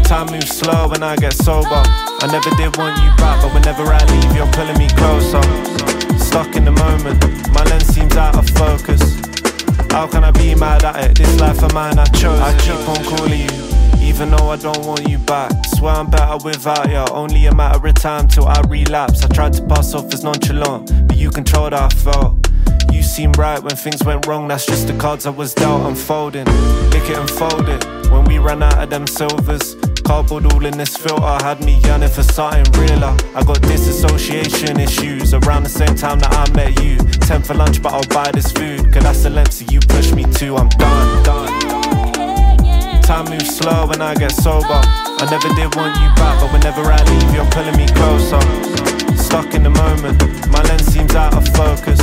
[0.03, 1.81] Time moves slow when I get sober.
[2.21, 5.41] I never did want you back, but whenever I leave, you're pulling me closer.
[6.19, 7.17] Stuck in the moment,
[7.51, 9.01] my lens seems out of focus.
[9.91, 11.17] How can I be mad at it?
[11.17, 12.39] This life of mine I chose.
[12.39, 15.51] I keep on calling you, even though I don't want you back.
[15.77, 17.05] Swear I'm better without you.
[17.13, 19.23] Only a matter of time till I relapse.
[19.23, 22.49] I tried to pass off as nonchalant, but you controlled how I felt.
[22.91, 24.47] You seemed right when things went wrong.
[24.47, 26.45] That's just the cards I was dealt unfolding.
[26.91, 27.83] Lick it and fold it.
[28.11, 32.09] When we ran out of them silvers, cardboard all in this filter had me yearning
[32.09, 33.15] for something realer.
[33.35, 36.97] I got disassociation issues around the same time that I met you.
[37.27, 38.91] Ten for lunch, but I'll buy this food.
[38.93, 40.57] Cause that's the lengths you push me to.
[40.57, 43.01] I'm done, done.
[43.03, 44.81] Time moves slow when I get sober.
[45.21, 48.41] I never did want you back, but whenever I leave, you're pulling me closer.
[49.17, 51.99] Stuck in the moment, my lens seems out of focus.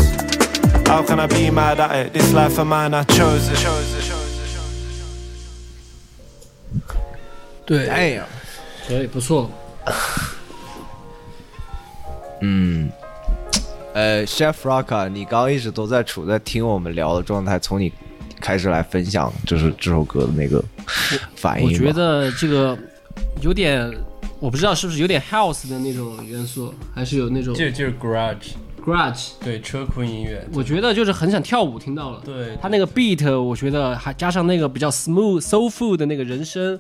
[0.87, 2.13] How can I be mad at it?
[2.13, 4.20] This life of mine, I chose it.
[7.71, 8.27] 对，哎呀，
[8.89, 9.49] 可以不错。
[12.43, 12.91] 嗯，
[13.95, 17.93] 呃，Chef Rocka，你刚刚一直都在处在听我们聊的状态，从你
[18.41, 20.61] 开始来分享，就是这首歌的那个
[21.37, 21.73] 反应吧。
[21.73, 22.77] 我觉得这个
[23.41, 23.89] 有点，
[24.41, 29.29] 我不知道是不是有点 house 的那种元素，还是有那种就就是 garage，garage。
[29.45, 32.21] 对车库音乐，我觉得就是很想跳舞，听到了。
[32.25, 36.77] 对他那个 beat，我觉得还加上那个比较 smooth soulful 的那个人声，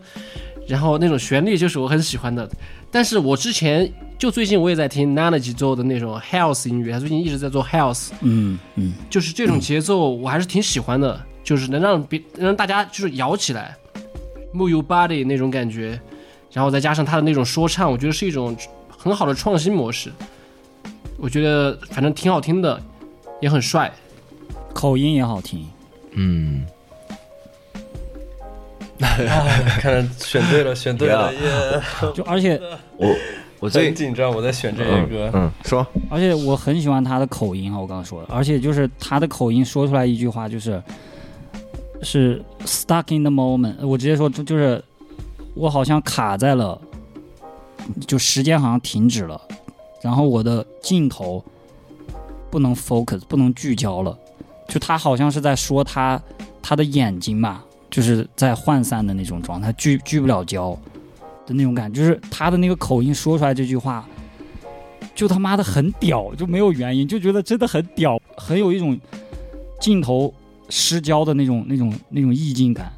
[0.66, 2.48] 然后那种旋律就是我很喜欢的。
[2.90, 13.76] 但是我之前就最近我也在听 Nanaji 做的那种 house 音乐，他最近一直在做 house，嗯嗯，就是这种节奏我还是挺喜欢的，就是能让别让大家就是摇起来
[14.52, 16.00] ，move your body 那种感觉，
[16.52, 18.56] 然后再加上他的那种说唱，我觉得是一种
[18.88, 20.10] 很好的创新模式。
[21.16, 22.82] 我觉得反正挺好听的，
[23.40, 23.92] 也很帅。
[24.72, 25.64] 口音也好听。
[26.12, 26.64] 嗯，
[29.00, 31.40] 看来选对了，选对了， 耶！
[32.14, 32.60] 就而且
[32.96, 33.08] 我
[33.60, 35.30] 我最很紧张，我在选这些嗯歌。
[35.34, 40.82] 嗯说而且我很喜欢他的口音啊，我刚刚说的，而且就是他的口音说出来一句话就是
[42.02, 44.82] 是 stuck in the moment，我直接说就就是
[45.54, 46.80] 我好像卡在了，
[48.06, 49.40] 就时间好像停止了，
[50.02, 51.42] 然后我的镜头
[52.50, 54.16] 不能 focus，不能聚焦了，
[54.68, 56.20] 就他好像是在说他
[56.62, 60.78] 他的眼睛吧，就是在涣散的那种状态，聚聚不了焦
[61.46, 64.06] 的那种感觉，就是他的那个口音说出来这句话。
[65.12, 68.98] 就他妈的很屌，就没有原因，就觉得真的很屌，很有一种
[69.78, 70.32] 镜头
[70.70, 72.90] 失焦的那种、那种、那种意境感。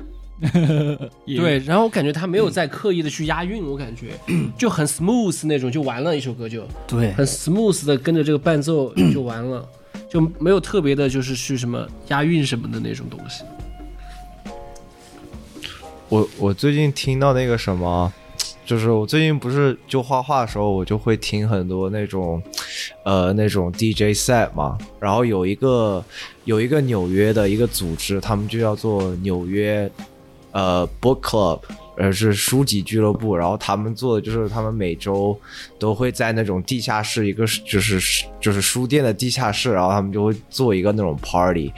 [1.25, 4.13] 也对，然后我感觉他没有在刻意的去押韵，我感觉
[4.57, 9.67] 就很 smooth 那种，就完了一首歌就对很 smooth 的跟着这个伴奏就完了，
[10.09, 13.43] 就没有特别的就是去什么押韵什么的那种东西。
[16.13, 18.13] 我我最近听到那个什么，
[18.67, 22.43] 就是我最近不是就画画的时候，我就会听很多那种，
[23.03, 24.77] 呃，那种 DJ set 嘛。
[25.01, 26.05] 然后有一个
[26.45, 29.91] 有一个纽约的一个组织，他们就叫做纽约
[30.51, 31.61] 呃 Book Club，
[31.97, 33.37] 呃是书籍俱乐部。
[33.37, 35.39] 然后他们做的就是他们每周
[35.79, 41.73] 都会在那种地下室一个就是就是书店的地下室，然后他们就会做一个那种 party。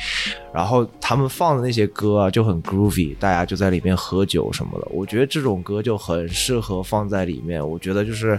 [0.53, 4.87] 然后他们放的那些歌啊就很 groovy，大家就在里面喝酒什么的。
[4.93, 7.69] 我觉得这种歌就很适合放在里面。
[7.69, 8.39] 我觉得就是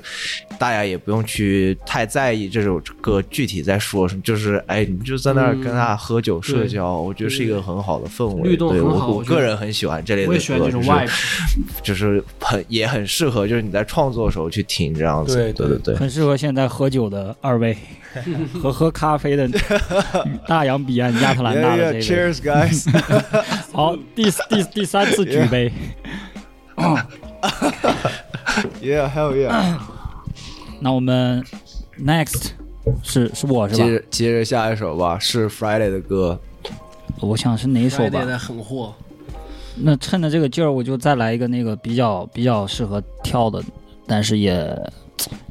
[0.58, 8.50] 大家也不用去太在意这首歌具体在说什么，就是哎，你就在那儿跟他喝酒社交，我觉得是一个很好的氛围。
[8.50, 11.12] 律动对我很好我个人很喜欢这类的歌，我也喜欢这种就是 vibe。
[11.84, 15.36] 就是很也很适合，就是你在创作的时候去听这样子。
[15.36, 15.96] 对对对。
[15.96, 17.76] 很适合现在喝酒的二位
[18.62, 19.48] 和喝咖啡的
[20.48, 22.32] 大洋彼岸亚特兰大的 yeah, 这位。
[22.32, 22.86] cheers, guys！
[23.74, 25.72] 好，第第第三次举杯。
[28.82, 29.78] yeah, hell yeah！
[30.80, 31.44] 那我们
[32.00, 32.52] next
[33.02, 33.90] 是是我是接吧？
[33.90, 36.40] 着接着下一首吧，是 Friday 的歌。
[37.22, 38.26] 我想是哪首吧 Friday？
[38.26, 38.94] 的狠货，
[39.78, 43.62] 那趁着这个劲儿，我就再来一个那个比较比较适合跳的，
[44.08, 44.76] 但是也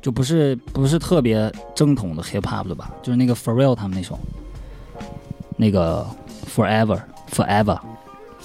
[0.01, 4.19] 就不是不是特别正统的 hip hop 的吧，就是那个 Pharrell 他们那首，
[5.57, 6.07] 那个
[6.55, 7.79] Forever Forever。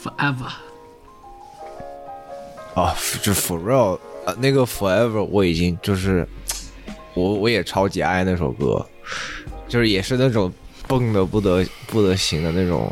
[0.02, 0.48] forever。
[2.74, 6.26] 啊，就 f o r r e l l 啊，那个 Forever 我已经就是
[7.14, 8.86] 我我也超级爱那首歌，
[9.68, 10.50] 就是也是那种
[10.88, 12.90] 蹦的不得不得行的那种，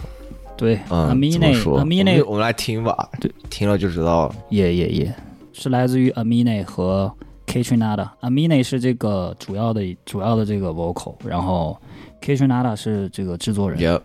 [0.58, 4.36] 对嗯，怎么，Amine 说 Amine 我们来听吧，对，听了就知道了。
[4.50, 5.15] 耶耶耶
[5.54, 7.12] 是来自于 Amine 和
[7.46, 8.10] K Trinada。
[8.22, 11.80] Amine 是这个主要的主要的这个 vocal，然后
[12.22, 13.80] K Trinada 是这个制作人。
[13.80, 14.02] Yep，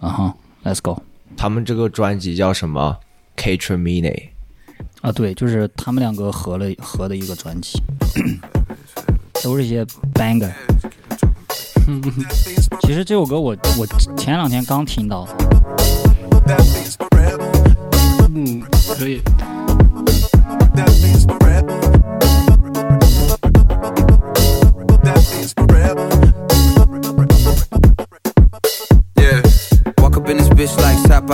[0.00, 1.00] 啊哈，Let's go。
[1.36, 2.96] 他们这个专辑叫什么
[3.36, 4.22] k t r a m i n e
[5.02, 7.80] 啊，对，就是他们两个合了合的一个专辑，
[9.44, 10.50] 都是一些 banger。
[12.82, 15.26] 其实这首歌我我前两天刚听到，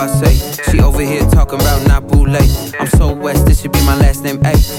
[0.03, 0.71] I say.
[0.71, 2.35] She over here talking about not boule.
[2.35, 4.43] I'm so west, this should be my last name.
[4.43, 4.72] A.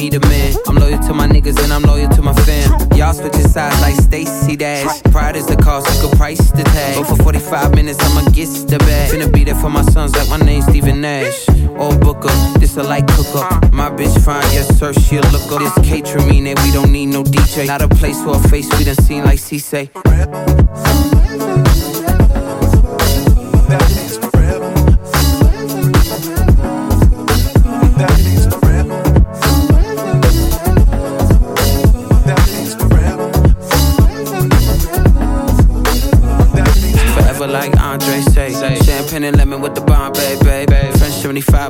[0.00, 0.56] if that's something he demand.
[0.66, 2.70] I'm loyal to my niggas and I'm loyal to my fam.
[2.96, 5.02] Y'all switching sides like Stacy Dash.
[5.10, 6.96] Pride is the cost, you could price the tag.
[6.96, 9.12] But for 45 minutes, I'ma get the bag.
[9.12, 11.48] Finna be there for my sons like my name's Stephen Nash.
[11.78, 13.72] Or Booker, this a light cook up.
[13.72, 15.60] My bitch fine, yes sir, she a look up.
[15.60, 17.66] This catering we don't need no DJ.
[17.66, 19.90] Not a place for a face we done seen like C say.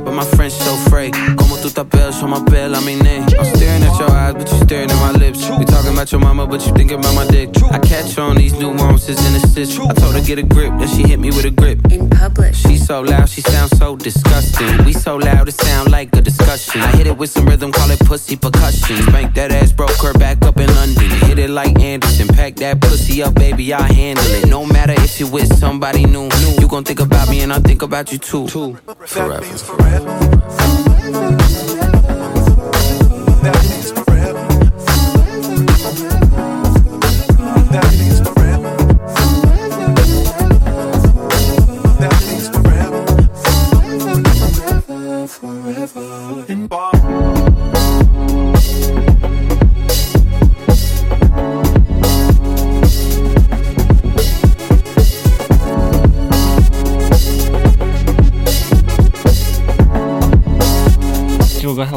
[0.01, 1.15] but my friends so fake.
[1.35, 3.18] Como tú te pelo, yo me pelo a mi name
[6.09, 7.49] about your mama, but you thinking about my dick.
[7.71, 9.79] I catch on these nuances and the stitch.
[9.79, 11.79] I told her get a grip, then she hit me with a grip.
[11.91, 12.55] In public.
[12.55, 14.85] She so loud, she sounds so disgusting.
[14.85, 16.81] We so loud, it sound like a discussion.
[16.81, 18.97] I hit it with some rhythm, call it pussy percussion.
[19.03, 21.09] Spank that ass, broke her back up in London.
[21.27, 24.47] Hit it like Anderson, pack that pussy up, baby, I handle it.
[24.47, 27.59] No matter if you with somebody new, new, you gon' think about me and I
[27.59, 28.47] think about you too.
[29.05, 29.45] Forever.
[31.11, 31.88] 这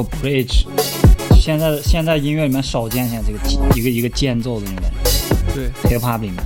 [0.02, 0.64] 有 bridge，
[1.40, 3.38] 现在现在音乐里面少见现在这个
[3.76, 4.98] 一个一个间奏的那种感觉
[5.54, 6.36] 对，，hip hop 里面，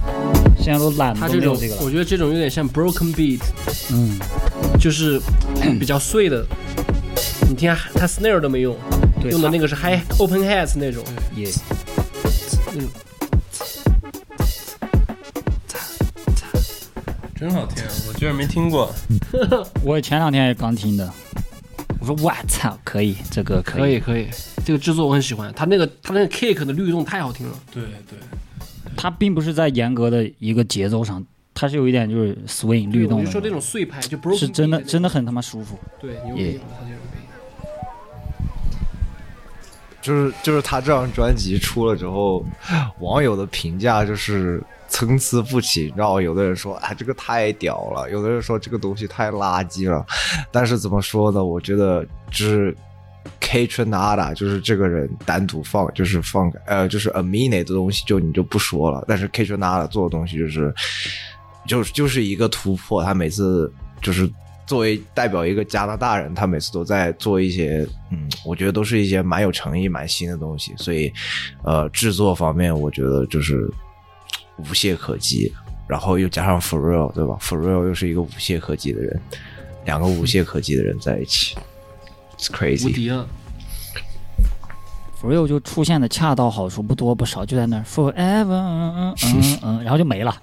[0.59, 1.83] 现在都懒得它这种都没有这个了。
[1.85, 3.41] 我觉得这种有点像 broken beat，
[3.93, 4.19] 嗯，
[4.79, 5.21] 就是
[5.79, 6.45] 比较碎的。
[7.49, 8.77] 你听它它 snare 都没用，
[9.21, 11.05] 对，用的那个是 high open hats 那种。
[11.35, 11.49] 也
[12.75, 12.89] 嗯，
[17.39, 18.93] 真好听，我居然没听过。
[19.85, 21.13] 我前两天也刚听的，
[22.07, 23.81] 我说我操，可以，这个可以。
[23.81, 24.29] 可以可以，
[24.65, 27.59] 这个制作我很喜欢，他那个他那个 kick 的律动太好听了。
[27.73, 28.17] 对对，
[28.97, 35.77] 他并不是在严格的一个节奏上，他是有一点就是 swing 律动的我就说这种碎拍就 broken 是真的真的很他妈舒服。
[36.01, 36.61] 对牛也。
[40.01, 42.47] 就是就是他这张专辑出了之后，
[43.01, 44.63] 网友的评价就是
[44.97, 45.92] 参差不齐。
[45.94, 50.05] 然后，有的人说啊这个太屌了，有的人说这个东西太垃圾了。
[50.51, 51.44] 但是怎么说呢？
[51.44, 52.74] 我觉得就是
[53.40, 60.74] K Trinada 就是这个人单独放，就是放呃就是 Amine 的东西就你就不说了，但是 K Trinada 做的东西就是
[61.66, 63.05] 就是就是一个突破。
[63.05, 63.70] 他每次
[64.01, 64.30] 就是
[64.66, 70.74] 作为代表一个加拿大人，他每次都在做一些，嗯，我觉得都是一些蛮有诚意、蛮新的东西。
[70.76, 71.12] 所以，
[71.64, 73.70] 呃，制作方面我觉得就是
[74.59, 75.53] 无懈可击。
[75.89, 79.21] 然后又加上 For Real，对吧？For Real 又是一个无懈可击的人，
[79.85, 81.57] 两个无懈可击的人在一起
[82.37, 82.93] ，It's crazy。
[82.93, 83.25] 敌了
[85.23, 90.35] ，For real 就出现的恰到好处，不多不少，就在那儿 forever，嗯嗯嗯嗯，然后就没了，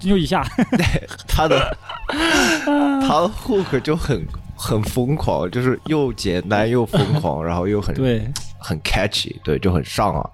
[0.00, 0.44] 就一下。
[0.72, 1.76] 对 他的
[2.08, 10.30] 他的 hook 就很很疯狂，就是又简单又疯狂，然后又很对，很 catchy，对，就很上耳。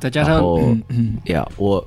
[0.00, 1.84] 再加上然后嗯嗯，呀，我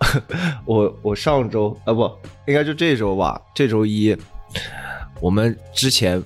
[0.64, 2.10] 我我上周啊不，
[2.46, 4.16] 应该就这周吧，这周一
[5.20, 6.22] 我们之前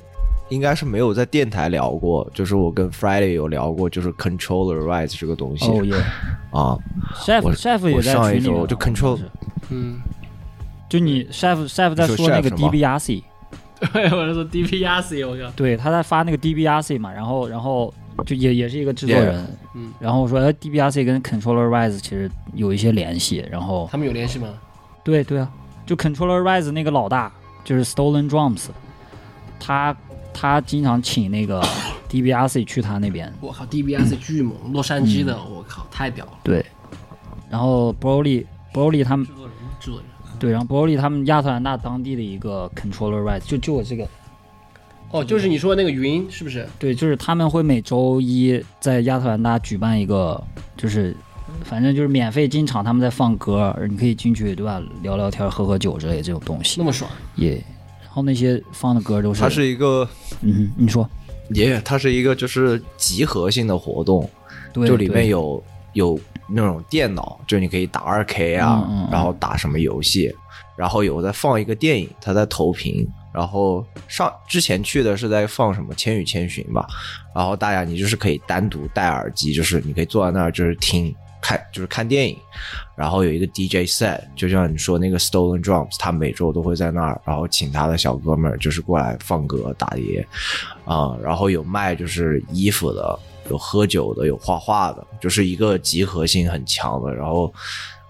[0.49, 5.95] 应该是没有在电台聊过，就是我跟 Friday 有聊过，就是 controller rights 这个东西、哦耶
[6.51, 6.77] 啊
[7.15, 9.19] ，，chef 我 chef 也在我上一周就 control
[9.71, 10.01] 嗯，
[10.89, 13.23] 就你 chef chef 在说说那个 DBRC，
[13.93, 17.95] 对， 我是说 DBRC，我靠，对，他在发那个 DBRC 嘛，然后然后
[18.27, 24.49] 就也也是一个制作 Yeah 人，嗯，然后说哎 DBRC 跟 Controller Rise 其实有一些联系，然后他们有联系吗？
[25.05, 25.51] 对对啊，
[25.87, 27.33] 就 Controller Rise 那个老大
[27.65, 28.67] 就是 Stolen Drums，
[29.59, 29.97] 他
[30.33, 31.63] 他经常请那个
[32.11, 36.65] DBRC 去他那边，我靠，DBRC 巨猛，洛杉矶的，我靠，太屌了，对，
[37.49, 40.07] 然后 Broly Broly 他们制作人，制作人。
[40.39, 44.09] 对，然后 Broly 他们亚特兰大当地的一个 Controller Rise 就就我这个。
[45.11, 46.67] 哦，就是你说那个云，是不是？
[46.79, 50.43] 对，就是他们会每周一在亚特兰大举办一个，
[50.77, 51.15] 就是
[51.65, 54.81] 反正就是免费进场，他们在放歌，你可以进去对吧？
[55.03, 57.53] 聊聊天、喝喝酒之类这种东西那么爽，也。
[58.03, 60.09] 然后那些放的歌都是，它是一个
[60.41, 61.09] 嗯哼，你说，
[61.51, 64.29] 也它是一个就是集合性的活动，
[64.73, 70.33] 对，就里面有有那种电脑，就你可以打二 K 啊，嗯嗯嗯然后打什么游戏，
[70.77, 76.87] 然后有在放一个电影，他在投屏，然后上之前去的是在放什么《千与千寻》吧，
[77.35, 82.37] 然后大家你就是可以单独戴耳机，就是你可以坐在那儿就是听看就是看电影，
[82.97, 90.27] 然后有一个 DJ set，就像你说那个 Stolen Drums，他每周都会在那儿，然后请他的小哥们儿就是过来放歌打碟。
[90.85, 93.19] 啊、然后有卖就是衣服的，
[93.49, 97.15] 有喝酒的，有画画的，就是一个集合性很强的。
[97.15, 97.53] 然后，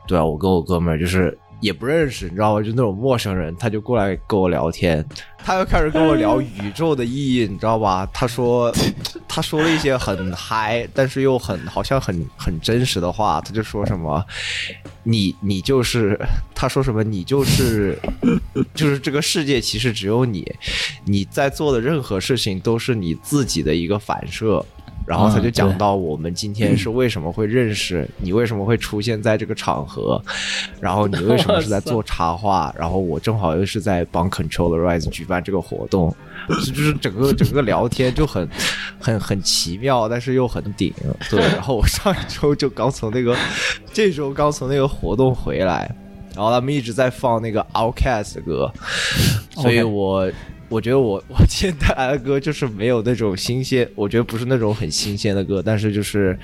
[0.08, 2.62] 对啊，我跟我哥们儿就是也不认识，你知道吗？
[2.62, 5.04] 就那种陌生人，他就过来跟我聊天，
[5.38, 8.08] 他又开始跟我聊宇宙的意义，你知道吧？
[8.12, 8.72] 他说，
[9.28, 13.40] 他说了一些很嗨，但是又很好像很很真实的话。
[13.40, 14.24] 他就说什么，
[15.02, 16.18] 你你就是，
[16.54, 17.98] 他说什么，你就是，
[18.74, 20.50] 就是这个世界其实只有你，
[21.04, 24.64] 你在做的任何事情都是你自己的一个反射。
[25.10, 30.22] 然后他就讲到我们今天是为什么会认识，你为什么会出现在这个场合，
[30.80, 36.14] 然后你为什么是在做插画，然后我正好又是在帮 Control the Rise 举办这个活动，
[36.48, 38.48] 就是整个整个聊天就很
[39.00, 40.94] 很很奇妙，但是又很顶。
[41.28, 43.36] 对，然后我上一周就刚从那个
[43.92, 45.92] 这周刚从那个活动回来，
[46.36, 48.72] 然后他们一直在放那个 Outcast 的歌，
[49.56, 50.30] 所以我。
[50.70, 56.38] 我觉得我我今天带来的歌就是没有那种新鲜，我觉得不是那种很新鲜的歌，但是就是，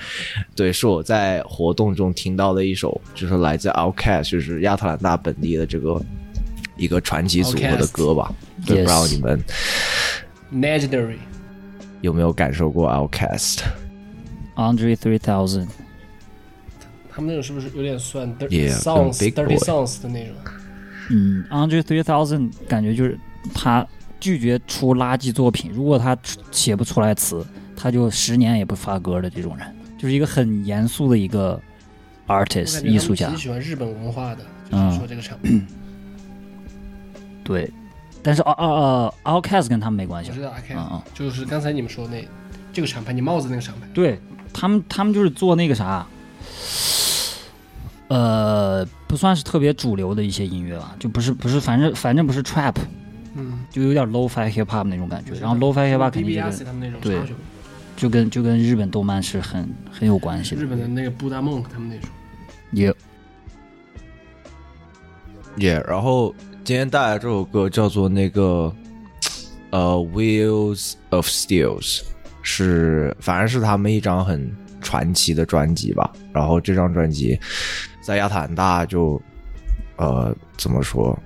[0.57, 6.03] 对，是我在活动中听到的一首，就是来自 Outcast，就是亚特兰大本地的这个
[6.77, 8.35] 一个传奇组合的歌吧。
[8.67, 9.41] 对，Yes 不知道你们
[10.53, 11.19] Legendary，
[12.01, 15.69] 有没有感受过 Outcast？Andre Three Thousand，
[17.13, 20.35] 他们那种是不是有点算 dirty songs dirty songs 的那种？
[21.11, 23.17] 嗯，Andre Three Thousand 感觉就是
[23.55, 23.87] 他
[24.21, 26.17] 拒绝出垃圾作品，如果他
[26.51, 27.45] 写不出来词，
[27.77, 29.67] 他就十年也不发歌的这种人，
[29.99, 31.61] 就是一个很严肃的一个
[32.27, 33.35] artist 艺术家。
[33.35, 35.67] 喜欢日本文化的，就嗯是说这个场面。
[37.45, 37.71] 对，
[38.23, 40.31] 但是啊啊啊，Outcast 跟他们没关系。
[40.31, 40.43] 我知。
[40.43, 42.27] 道嗯，就是刚才你们说那
[42.73, 44.19] 这个厂牌，你帽子那个厂牌，对。
[44.53, 46.07] 他们，他们就是做那个啥，
[48.09, 53.06] 呃，不算是特别主流的一些音乐吧，就不是不是，反正反正不是 trap，嗯，
[53.77, 55.35] 就有点 low-fi hip hop 那种感觉。
[55.35, 57.21] 然后 low-fi hip hop 肯定跟他们那种对
[57.95, 60.63] 就跟就跟日本动漫是很很有关系的。
[60.63, 62.09] 日本的那个布达梦他们那种。
[62.73, 62.95] 也
[65.57, 68.75] 也、然后今天带来这首歌叫做那个
[69.69, 72.01] 呃《Wheels of Steels》，
[72.41, 74.51] 是反正是他们一张很
[74.81, 76.11] 传奇的专辑吧。
[76.33, 77.39] 然后这张专辑
[78.01, 79.21] 在亚特兰大就
[79.97, 81.19] 呃怎么说，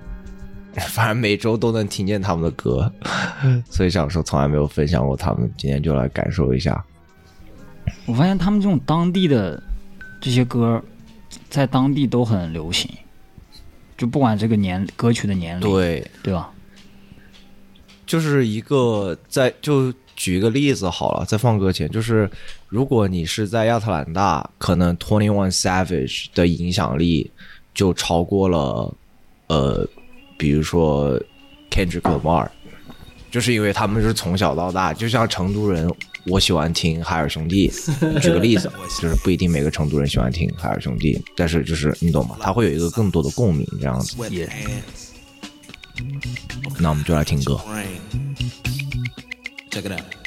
[0.89, 2.91] 反正每周都能听见他们的歌，
[3.69, 6.83] 所以想说从来没有分享过他们，今天就来感受一下。
[8.05, 9.61] 我发现他们这种当地的
[10.21, 10.81] 这些歌，
[11.49, 12.89] 在当地都很流行，
[13.97, 16.51] 就不管这个年歌曲的年龄，对，对吧？
[18.05, 22.29] 就是一个在就举一个例子好了，在放歌前，就是
[22.67, 27.31] 如果你是在亚特兰大，可能 Twenty One Savage 的影响力
[27.73, 28.93] 就超过了
[29.47, 29.87] 呃，
[30.41, 31.21] 比如说
[31.69, 32.47] Kendrick Lamar，
[33.29, 35.87] 就是因为他们是从小到大，就像成都人。
[36.25, 37.71] 我喜欢听海尔兄弟，
[38.21, 42.35] 举个例子， 就是不一定每个成都人喜欢听海尔兄弟，但是就是你懂吗？
[42.39, 44.15] 他会有一个更多的共鸣，这样子。
[44.29, 44.49] 也
[46.79, 47.59] 那我们就来听歌。
[49.69, 50.20] Check it out.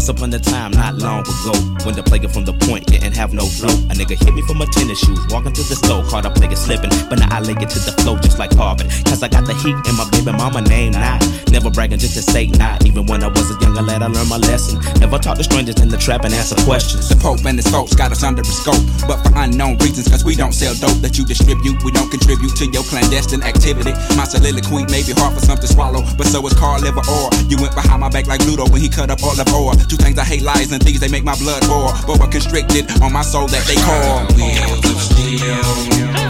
[0.00, 1.52] Once upon a time, not long ago,
[1.84, 4.56] when the player from the point didn't have no flow, a nigga hit me from
[4.56, 7.52] my tennis shoes, walking to the store, caught a player slipping, but now I lay
[7.52, 10.32] it to the flow just like Harvard, cause I got the heat and my baby
[10.32, 11.20] mama name not.
[11.52, 14.32] Never bragging just to say not, even when I was a younger lad, I learned
[14.32, 14.80] my lesson.
[15.04, 17.12] Never talk to strangers in the trap and answer questions.
[17.12, 20.24] The Pope and his folks got us under a scope, but for unknown reasons, cause
[20.24, 21.76] we don't sell dope that you distribute.
[21.84, 23.92] We don't contribute to your clandestine activity.
[24.16, 27.28] My soliloquy may be hard for some to swallow, but so is Carl Liver Or.
[27.52, 29.76] You went behind my back like Ludo when he cut up all of ore.
[29.90, 32.88] Two things I hate lies and things they make my blood boil, but were constricted
[33.02, 34.24] on my soul that they call?
[34.36, 36.29] Wheels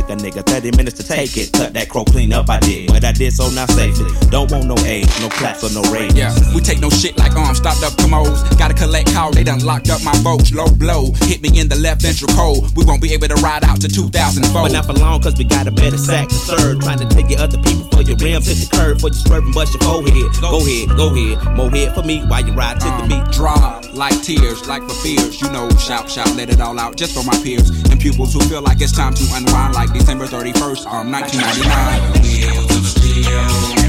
[0.00, 1.52] took a nigga 30 minutes to take it.
[1.52, 2.88] Cut that crow clean up, I did.
[2.88, 4.08] But I did so now safely.
[4.30, 6.14] Don't want no aid, no claps or no rage.
[6.14, 8.40] Yeah, we take no shit like arms, stopped up commos.
[8.58, 10.52] Gotta collect call, they done locked up my votes.
[10.52, 12.66] Low blow, hit me in the left ventricle.
[12.76, 14.62] We won't be able to ride out to 2004.
[14.62, 16.80] But not for long, cause we got a better sack to serve.
[16.80, 19.52] Trying to take your other people for your rims, hit the curb for your swerving,
[19.52, 20.32] bust your forehead.
[20.40, 21.56] Go ahead, go ahead.
[21.56, 23.24] More head for me while you ride to the uh, beat.
[23.32, 25.40] Draw like tears, like for fears.
[25.40, 28.40] You know, shout, shout, let it all out just for my peers and pupils who
[28.48, 33.79] feel like it's time to unwind like December 31st, um, 1999.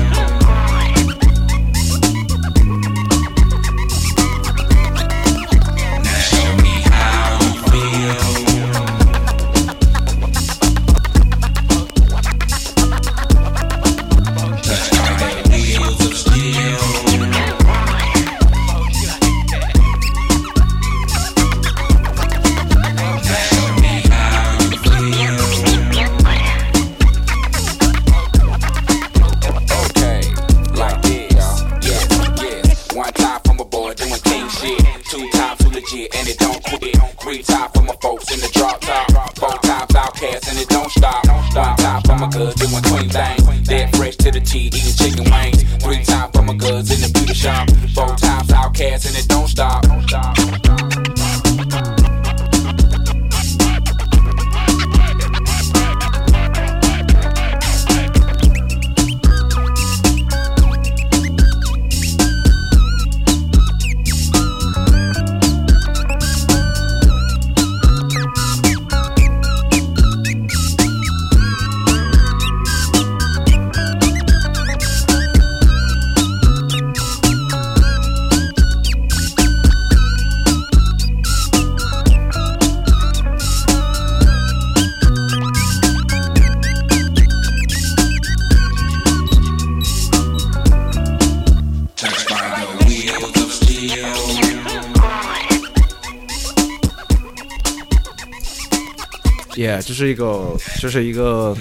[100.81, 101.55] 这是一个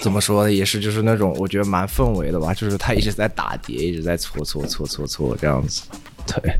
[0.00, 0.52] 怎么说呢？
[0.52, 5.84] 也是就是那种我觉得蛮氛围的吧，就是他一直在打碟，一直在搓搓搓搓搓这样子。
[6.26, 6.58] 对，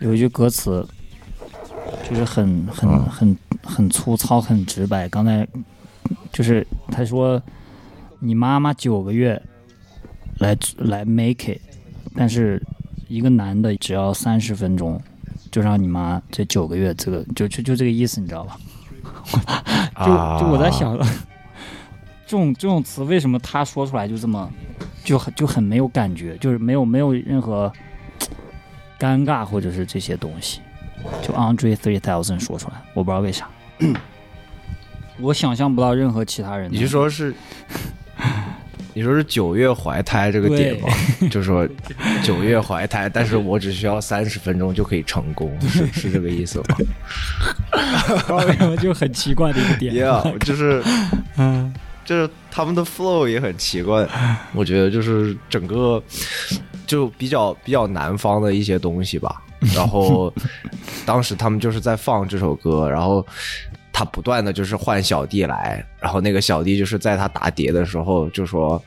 [0.00, 0.86] 有一句歌词，
[2.06, 5.08] 就是很很很很粗糙、很直白。
[5.08, 5.48] 刚才
[6.30, 7.42] 就是他说，
[8.18, 9.40] 你妈妈九个月
[10.36, 11.62] 来来 make it，
[12.14, 12.62] 但是
[13.08, 15.00] 一个男的只要三十分钟，
[15.50, 18.58] 就让你妈这九个月，这个就就就这个意思，你知道吧？
[20.04, 20.06] 就
[20.40, 20.96] 就我在想，
[22.26, 24.50] 这种这种词为什么他说出来就这么
[25.04, 27.72] 就很就很没有感觉，就是没有没有任何
[28.98, 30.60] 尴尬或者是这些东西。
[31.22, 33.46] 就 Andre Three Thousand 说出来，我不知道为啥，
[35.20, 36.72] 我想象不到任何其他人。
[36.72, 37.34] 你是说是？
[38.94, 40.88] 你说是九月怀胎这个点吗？
[41.30, 41.68] 就说
[42.22, 46.76] 九月怀胎，但是我只需要三十分钟就可以成功，是 是这个意思吗？
[48.80, 49.94] 就很奇怪的一个点。
[49.94, 50.82] Yeah，就是，
[51.36, 51.74] 嗯，
[52.04, 54.08] 就是他们的 flow 也很奇怪，
[54.54, 56.02] 我觉得就是整个
[56.86, 59.42] 就比较比较南方的一些东西吧。
[59.74, 60.32] 然后
[61.06, 63.26] 当时他们就是在放这首歌，然后
[63.94, 68.82] 他不断的就是换小弟来，然后那个小弟就是在他打碟的时候就说，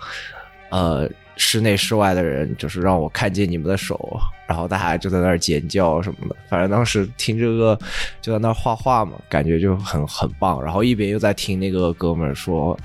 [0.69, 1.09] 呃。
[1.39, 6.35] 室内室外的人就是让我看见你们的手，然后大家就在那儿尖叫什么的。
[6.49, 7.77] 反正当时听这个
[8.19, 10.59] 就在那儿画画嘛，感觉就很很棒。
[10.63, 12.75] 然后一边又在听那个哥们儿说，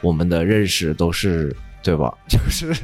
[0.00, 2.12] 我们的认识都是对吧？
[2.26, 2.74] 就是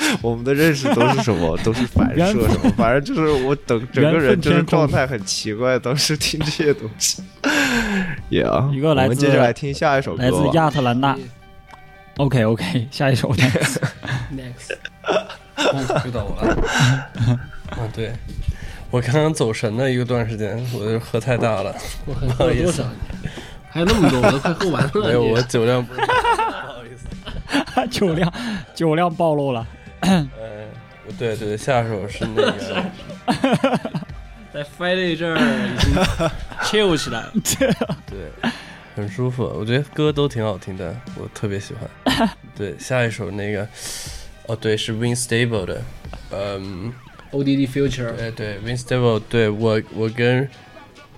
[0.22, 1.56] 我们的认识都是什么？
[1.64, 2.70] 都是反射什么？
[2.76, 5.78] 反正就是我等整个人就是状态很奇怪。
[5.78, 7.22] 当时听这些东西，
[8.30, 11.16] Yeah，一个来自我们接着来听下一首歌吧，来自亚特兰大。
[12.16, 13.78] OK OK，下一首 next
[14.34, 14.76] Next，
[15.56, 16.56] 我了。
[17.70, 18.12] 啊，对，
[18.90, 21.74] 我刚刚走神了一个段时间，我就喝太大了，
[22.06, 22.84] 我还喝了多少？
[23.70, 24.90] 还有那么多，我都快喝完了。
[24.94, 27.88] 没有，我酒量不是，不好意思。
[27.88, 28.32] 酒量
[28.74, 29.66] 酒量暴露了。
[30.00, 30.26] 呃，
[31.18, 32.90] 对对，下首是那个，
[34.52, 35.94] 在 Friday 这儿已经
[36.62, 37.32] chill 起来了。
[38.06, 38.50] 对，
[38.96, 42.28] 很舒服，我觉得歌都挺好听的，我特别喜欢。
[42.56, 43.66] 对，下一首那个，
[44.46, 45.82] 哦，对，是 Win Stable 的，
[46.32, 46.92] 嗯
[47.32, 50.48] ，ODD Future，对对，Win Stable，对我我跟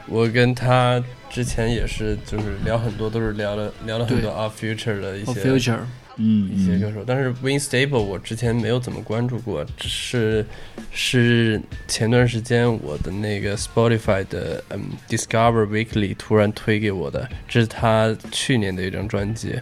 [0.07, 5.79] 我跟他之前也是就是聊很多，都是聊了聊了很多 Our Future 的一些 Future，
[6.17, 6.59] 嗯嗯。
[6.59, 10.47] 一些歌手，但是 Win Stable 我之前没有怎么关注过，只是
[10.91, 19.55] 是前段时间我的那个 Spotify 的嗯 Discover Weekly 突然推给我的，这是他去年的一张专辑，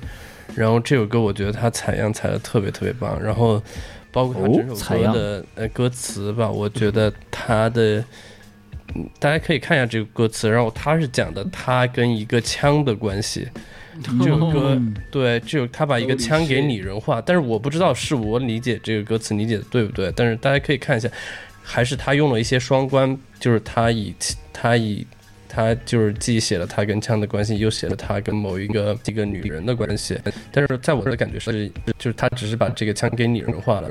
[0.55, 3.63] 然后这首歌我觉得他采样采的特别特别棒，然后
[4.11, 7.99] 包括他哦整首歌的、呃歌词吧，我觉得他的。
[7.99, 13.47] 嗯大家可以看一下这个歌词，然后他是讲的他跟一个枪的关系，
[14.03, 14.95] 这首歌嗯。
[15.11, 21.09] 对，这首他把一个枪给拟人化，但是我不知道是我理解这个歌词理解的对不对，但是大家可以看一下，
[21.63, 24.15] 还是他用了一些双关，就是他以
[24.53, 25.07] 他以
[25.49, 30.19] 他就是既写了他跟枪的关系，又写了他跟某一个一个女人的关系，
[30.53, 33.91] 但是在我的感觉是，就是他只是把这个枪给拟人化了，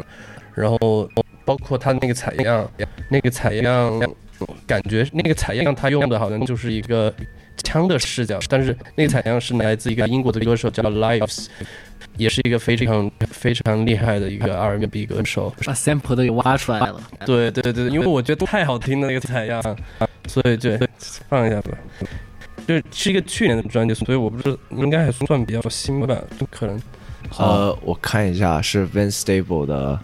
[0.55, 1.09] 然后
[1.43, 2.69] 包括他那个采样，
[3.09, 3.99] 那个采样
[4.65, 7.13] 感觉那个采样他用的好像就是一个
[7.63, 11.47] 枪的视角，但是那个采样是来自一个英国的歌手叫 Lives，
[12.17, 15.53] 也是一个非常非常厉害的一个 R&B 歌手。
[15.65, 17.01] 把 sample 都给挖出来了。
[17.25, 19.61] 对对对对，因为我觉得太好听的那个采样，
[20.27, 20.71] 所以就
[21.29, 21.71] 放一下吧。
[22.67, 26.15] 这是一个去年的专辑，所以我不知道应该还算比较新吧，
[26.51, 26.79] 可能。
[27.37, 29.99] 呃，我看一下是 Vince Stable 的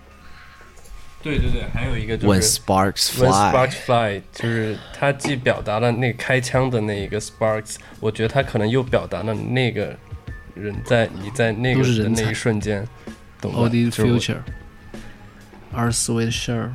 [1.26, 3.32] 对对对，还有一个就 When 是 Sparks When。
[3.32, 9.98] Sparks Fly，就是它既表达了那个开枪的那一个 Sparks，我觉得它可能又表达了那个
[10.54, 12.88] 人在你在那个人的那一瞬间，
[13.42, 14.38] 懂吧 o d 就是我 Future、
[15.74, 16.70] R Sweet Sure、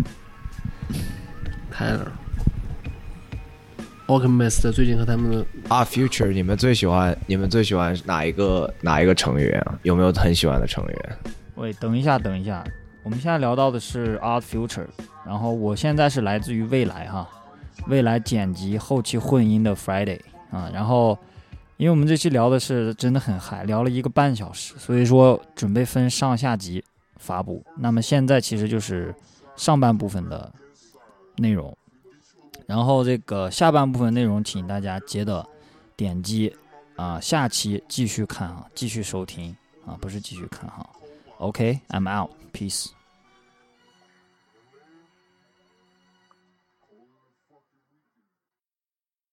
[1.72, 2.08] Tyler、
[4.08, 9.78] Alchemist 最近和他们的 Our，Future，你们最喜欢你们最喜欢哪一个哪一个成员啊？
[9.84, 11.18] 有没有很喜欢的成员？
[11.54, 12.64] 喂，等一下，等一下，
[13.02, 14.86] 我们现在聊到的是 Art Future，
[15.24, 17.28] 然后我现在是来自于未来哈，
[17.86, 20.20] 未来剪辑后期混音的 Friday
[20.50, 21.18] 啊，然后
[21.78, 26.84] 因为我们这期聊的是真的很嗨，聊了一个半小时，所以说准备分上下集
[27.16, 27.64] 发布。
[27.76, 29.14] 那么现在其实就是
[29.56, 30.52] 上半部分的
[31.38, 31.74] 内容，
[32.66, 35.46] 然后这个下半部分内容，请大家接着
[35.96, 36.54] 点击
[36.96, 40.86] 啊，下期继续看啊，继续收听啊，不是继续看哈。
[41.38, 42.39] OK，I'm out.
[42.52, 42.94] Peace.